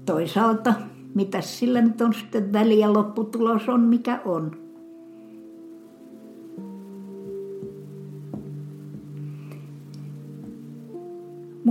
Toisaalta, 0.06 0.74
mitä 1.16 1.42
sillä 1.42 1.82
nyt 1.82 2.02
on 2.02 2.14
sitten 2.14 2.54
väliä, 2.54 2.94
lopputulos 2.94 3.70
on 3.70 3.82
mikä 3.82 4.22
on. 4.26 4.61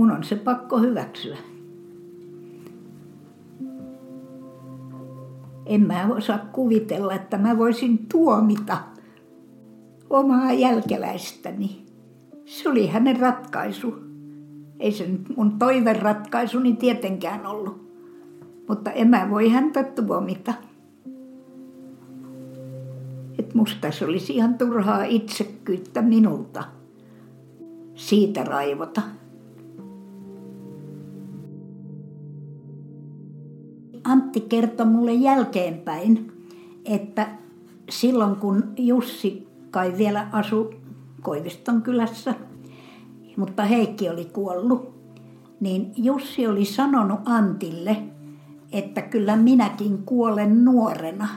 Mun 0.01 0.11
on 0.11 0.23
se 0.23 0.35
pakko 0.35 0.79
hyväksyä. 0.79 1.37
En 5.65 5.87
mä 5.87 6.07
osaa 6.15 6.37
kuvitella, 6.37 7.13
että 7.13 7.37
mä 7.37 7.57
voisin 7.57 8.05
tuomita 8.11 8.77
omaa 10.09 10.53
jälkeläistäni. 10.53 11.85
Se 12.45 12.69
oli 12.69 12.87
hänen 12.87 13.19
ratkaisu. 13.19 13.95
Ei 14.79 14.91
se 14.91 15.07
nyt 15.07 15.37
mun 15.37 15.59
toiveratkaisuni 15.59 16.75
tietenkään 16.75 17.45
ollut. 17.45 17.91
Mutta 18.67 18.91
en 18.91 19.07
mä 19.07 19.29
voi 19.29 19.49
häntä 19.49 19.83
tuomita. 19.83 20.53
Et 23.39 23.53
musta 23.53 23.91
se 23.91 24.05
olisi 24.05 24.35
ihan 24.35 24.57
turhaa 24.57 25.03
itsekyyttä 25.03 26.01
minulta 26.01 26.63
siitä 27.95 28.43
raivota. 28.43 29.01
Antti 34.11 34.41
kertoi 34.41 34.85
mulle 34.85 35.13
jälkeenpäin, 35.13 36.31
että 36.85 37.27
silloin 37.89 38.35
kun 38.35 38.63
Jussi 38.77 39.47
kai 39.71 39.93
vielä 39.97 40.27
asui 40.31 40.77
Koiviston 41.21 41.81
kylässä, 41.81 42.35
mutta 43.37 43.63
Heikki 43.63 44.09
oli 44.09 44.25
kuollut, 44.25 44.93
niin 45.59 45.91
Jussi 45.97 46.47
oli 46.47 46.65
sanonut 46.65 47.19
Antille, 47.25 47.97
että 48.71 49.01
kyllä 49.01 49.35
minäkin 49.35 50.03
kuolen 50.05 50.65
nuorena. 50.65 51.27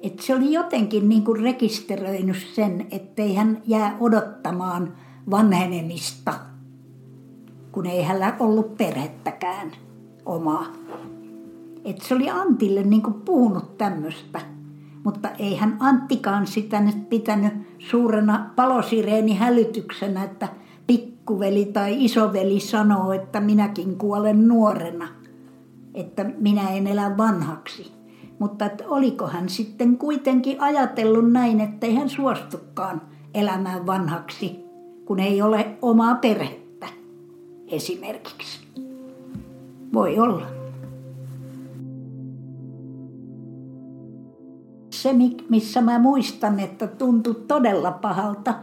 Että 0.00 0.22
se 0.22 0.34
oli 0.34 0.52
jotenkin 0.52 1.08
niin 1.08 1.24
kuin 1.24 1.40
rekisteröinyt 1.40 2.36
sen, 2.54 2.86
ettei 2.90 3.34
hän 3.34 3.62
jää 3.66 3.96
odottamaan 4.00 4.94
vanhenemista, 5.30 6.34
kun 7.72 7.86
ei 7.86 8.02
hänellä 8.02 8.36
ollut 8.38 8.76
perhettäkään 8.76 9.72
omaa. 10.26 10.66
Että 11.84 12.08
se 12.08 12.14
oli 12.14 12.30
Antille 12.30 12.82
niin 12.82 13.02
kuin 13.02 13.14
puhunut 13.14 13.78
tämmöistä. 13.78 14.40
Mutta 15.04 15.28
ei 15.28 15.56
hän 15.56 15.76
Anttikaan 15.80 16.46
sitä 16.46 16.80
nyt 16.80 17.08
pitänyt 17.08 17.52
suurena 17.78 18.50
palosireeni 18.56 19.34
hälytyksenä, 19.34 20.24
että 20.24 20.48
pikkuveli 20.86 21.64
tai 21.64 22.04
isoveli 22.04 22.60
sanoo, 22.60 23.12
että 23.12 23.40
minäkin 23.40 23.96
kuolen 23.96 24.48
nuorena. 24.48 25.08
Että 25.94 26.24
minä 26.38 26.70
en 26.70 26.86
elä 26.86 27.16
vanhaksi. 27.16 27.92
Mutta 28.38 28.64
että 28.64 28.84
oliko 28.88 29.26
hän 29.26 29.48
sitten 29.48 29.98
kuitenkin 29.98 30.60
ajatellut 30.60 31.32
näin, 31.32 31.60
että 31.60 31.86
ei 31.86 31.94
hän 31.94 32.08
suostukaan 32.08 33.02
elämään 33.34 33.86
vanhaksi, 33.86 34.64
kun 35.04 35.20
ei 35.20 35.42
ole 35.42 35.76
omaa 35.82 36.14
perhettä 36.14 36.86
esimerkiksi. 37.68 38.60
Voi 39.92 40.18
olla. 40.18 40.59
Se, 45.02 45.14
missä 45.48 45.80
mä 45.80 45.98
muistan, 45.98 46.60
että 46.60 46.86
tuntui 46.86 47.34
todella 47.48 47.92
pahalta, 47.92 48.54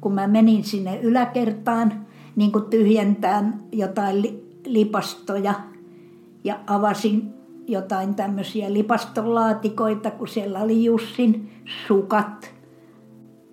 kun 0.00 0.14
mä 0.14 0.26
menin 0.26 0.64
sinne 0.64 1.00
yläkertaan 1.00 2.06
niin 2.36 2.52
kuin 2.52 2.64
tyhjentään 2.64 3.60
jotain 3.72 4.44
lipastoja 4.66 5.54
ja 6.44 6.60
avasin 6.66 7.34
jotain 7.66 8.14
tämmöisiä 8.14 8.72
lipastolaatikoita, 8.72 10.10
kun 10.10 10.28
siellä 10.28 10.60
oli 10.60 10.84
Jussin 10.84 11.52
sukat, 11.86 12.54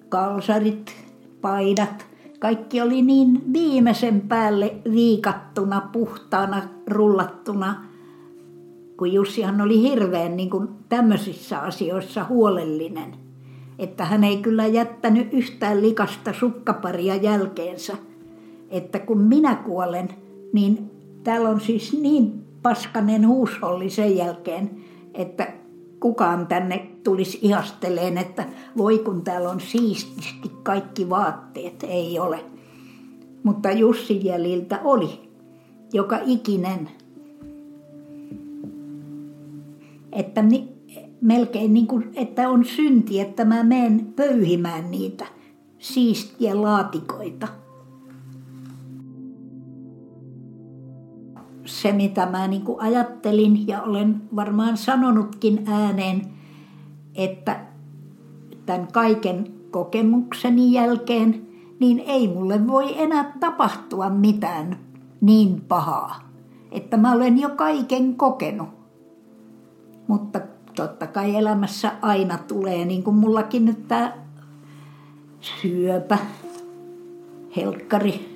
kalsarit, 0.10 0.96
paidat. 1.42 2.06
Kaikki 2.40 2.82
oli 2.82 3.02
niin 3.02 3.54
viimeisen 3.54 4.22
päälle 4.22 4.76
viikattuna, 4.92 5.82
puhtaana, 5.92 6.62
rullattuna– 6.88 7.76
kun 9.02 9.14
Jussihan 9.14 9.62
oli 9.62 9.82
hirveän 9.82 10.38
niin 10.38 10.50
kuin 10.50 10.70
tämmöisissä 10.90 11.60
asioissa 11.60 12.26
huolellinen. 12.30 13.16
Että 13.80 14.06
hän 14.06 14.24
ei 14.24 14.38
kyllä 14.38 14.68
jättänyt 14.68 15.34
yhtään 15.34 15.82
likasta 15.82 16.34
sukkaparia 16.34 17.16
jälkeensä. 17.16 17.98
Että 18.70 19.00
kun 19.00 19.18
minä 19.18 19.56
kuolen, 19.56 20.10
niin 20.54 20.92
täällä 21.24 21.50
on 21.50 21.62
siis 21.62 22.02
niin 22.02 22.46
paskanen 22.62 23.28
huusholli 23.28 23.90
sen 23.90 24.18
jälkeen, 24.18 24.72
että 25.14 25.48
kukaan 26.00 26.48
tänne 26.48 26.88
tulisi 27.04 27.40
ihasteleen, 27.42 28.18
että 28.18 28.46
voi 28.78 29.00
kun 29.00 29.22
täällä 29.22 29.50
on 29.50 29.60
siististi 29.60 30.52
kaikki 30.64 31.10
vaatteet. 31.10 31.84
Ei 31.84 32.20
ole. 32.20 32.46
Mutta 33.44 33.72
Jussi 33.72 34.26
jäljiltä 34.26 34.80
oli. 34.84 35.32
Joka 35.94 36.20
ikinen. 36.26 37.01
Että 40.12 40.42
ni, 40.42 40.70
melkein 41.22 41.74
niin 41.74 41.88
kuin, 41.88 42.12
että 42.16 42.50
on 42.50 42.66
synti, 42.66 43.20
että 43.20 43.46
mä 43.46 43.64
menen 43.64 44.14
pöyhimään 44.16 44.92
niitä 44.92 45.26
siistiä 45.80 46.62
laatikoita. 46.62 47.48
Se, 51.66 51.92
mitä 51.92 52.26
mä 52.26 52.48
niin 52.48 52.62
kuin 52.62 52.82
ajattelin 52.82 53.68
ja 53.68 53.82
olen 53.82 54.22
varmaan 54.36 54.78
sanonutkin 54.78 55.64
ääneen, 55.68 56.22
että 57.16 57.60
tämän 58.66 58.88
kaiken 58.88 59.54
kokemukseni 59.72 60.74
jälkeen, 60.74 61.48
niin 61.80 62.04
ei 62.08 62.28
mulle 62.28 62.68
voi 62.68 63.02
enää 63.02 63.34
tapahtua 63.40 64.10
mitään 64.10 64.78
niin 65.22 65.62
pahaa, 65.62 66.20
että 66.72 66.98
mä 66.98 67.14
olen 67.14 67.40
jo 67.40 67.50
kaiken 67.50 68.16
kokenut. 68.16 68.81
Mutta 70.08 70.42
totta 70.76 71.08
kai 71.08 71.36
elämässä 71.36 71.92
aina 72.02 72.38
tulee, 72.38 72.86
niin 72.86 73.04
kuin 73.04 73.16
mullakin 73.16 73.66
nyt 73.66 73.88
tämä 73.88 74.14
syöpä, 75.42 76.18
helkkari. 77.56 78.32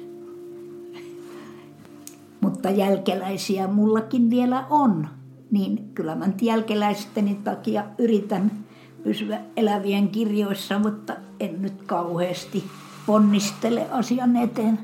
Mutta 2.42 2.70
jälkeläisiä 2.70 3.68
mullakin 3.68 4.30
vielä 4.30 4.66
on. 4.70 5.08
Niin 5.52 5.90
kyllä 5.94 6.16
mä 6.16 6.26
jälkeläisteni 6.42 7.40
takia 7.44 7.84
yritän 7.98 8.52
pysyä 9.04 9.40
elävien 9.58 10.10
kirjoissa, 10.10 10.80
mutta 10.80 11.14
en 11.40 11.62
nyt 11.62 11.84
kauheasti 11.86 12.64
ponnistele 13.06 13.88
asian 13.92 14.36
eteen. 14.36 14.80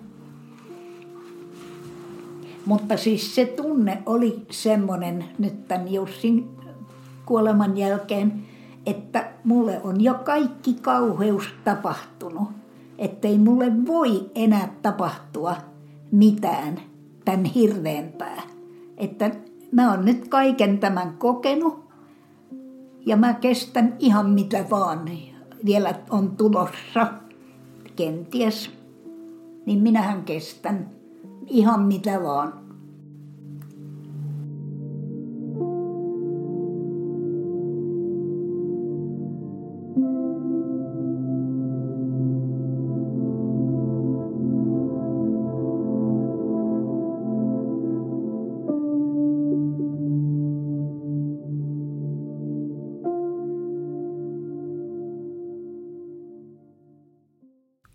Mutta 2.66 2.98
siis 2.98 3.36
se 3.36 3.46
tunne 3.46 4.04
oli 4.06 4.46
semmoinen 4.52 5.26
nyt 5.40 5.68
tämän 5.68 5.94
Jussin 5.94 6.61
kuoleman 7.32 7.78
jälkeen, 7.78 8.44
että 8.86 9.32
mulle 9.44 9.82
on 9.84 10.02
jo 10.02 10.14
kaikki 10.14 10.74
kauheus 10.74 11.44
tapahtunut. 11.64 12.48
Ettei 12.98 13.38
mulle 13.38 13.86
voi 13.88 14.32
enää 14.36 14.74
tapahtua 14.82 15.56
mitään 16.12 16.80
tämän 17.26 17.46
hirveämpää. 17.46 18.42
Että 18.98 19.32
mä 19.72 19.92
oon 19.92 20.06
nyt 20.06 20.28
kaiken 20.28 20.78
tämän 20.78 21.14
kokenut 21.18 21.80
ja 23.06 23.18
mä 23.18 23.34
kestän 23.34 23.96
ihan 24.00 24.30
mitä 24.30 24.66
vaan 24.70 25.10
vielä 25.66 25.94
on 26.10 26.38
tulossa, 26.38 27.08
kenties. 27.96 28.72
Niin 29.66 29.80
minähän 29.80 30.24
kestän 30.24 30.90
ihan 31.48 31.82
mitä 31.82 32.24
vaan. 32.24 32.61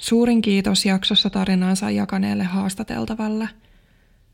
Suurin 0.00 0.42
kiitos 0.42 0.84
jaksossa 0.84 1.30
tarinansa 1.30 1.90
jakaneelle 1.90 2.44
haastateltavalle. 2.44 3.48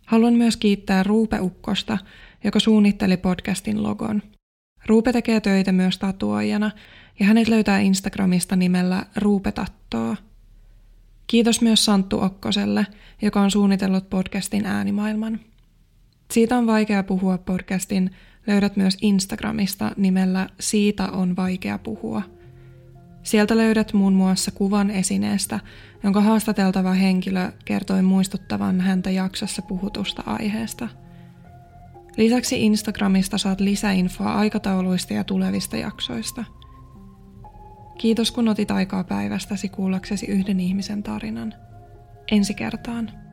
Haluan 0.06 0.34
myös 0.34 0.56
kiittää 0.56 1.02
Ruupe 1.02 1.40
Ukkosta, 1.40 1.98
joka 2.44 2.60
suunnitteli 2.60 3.16
podcastin 3.16 3.82
logon. 3.82 4.22
Ruupe 4.86 5.12
tekee 5.12 5.40
töitä 5.40 5.72
myös 5.72 5.98
tatuoijana 5.98 6.70
ja 7.20 7.26
hänet 7.26 7.48
löytää 7.48 7.80
Instagramista 7.80 8.56
nimellä 8.56 9.06
Ruupetattoo. 9.16 10.16
Kiitos 11.26 11.60
myös 11.60 11.84
Santtu 11.84 12.20
Okkoselle, 12.20 12.86
joka 13.22 13.40
on 13.40 13.50
suunnitellut 13.50 14.10
podcastin 14.10 14.66
äänimaailman. 14.66 15.40
Siitä 16.30 16.58
on 16.58 16.66
vaikea 16.66 17.02
puhua 17.02 17.38
podcastin 17.38 18.10
löydät 18.46 18.76
myös 18.76 18.98
Instagramista 19.00 19.92
nimellä 19.96 20.48
Siitä 20.60 21.10
on 21.10 21.36
vaikea 21.36 21.78
puhua– 21.78 22.22
Sieltä 23.26 23.56
löydät 23.56 23.92
muun 23.92 24.12
muassa 24.12 24.50
kuvan 24.50 24.90
esineestä, 24.90 25.60
jonka 26.02 26.20
haastateltava 26.20 26.92
henkilö 26.92 27.52
kertoi 27.64 28.02
muistuttavan 28.02 28.80
häntä 28.80 29.10
jaksossa 29.10 29.62
puhutusta 29.62 30.22
aiheesta. 30.26 30.88
Lisäksi 32.16 32.64
Instagramista 32.64 33.38
saat 33.38 33.60
lisäinfoa 33.60 34.34
aikatauluista 34.34 35.14
ja 35.14 35.24
tulevista 35.24 35.76
jaksoista. 35.76 36.44
Kiitos 37.98 38.30
kun 38.30 38.48
otit 38.48 38.70
aikaa 38.70 39.04
päivästäsi 39.04 39.68
kuullaksesi 39.68 40.26
yhden 40.26 40.60
ihmisen 40.60 41.02
tarinan. 41.02 41.54
Ensi 42.30 42.54
kertaan. 42.54 43.25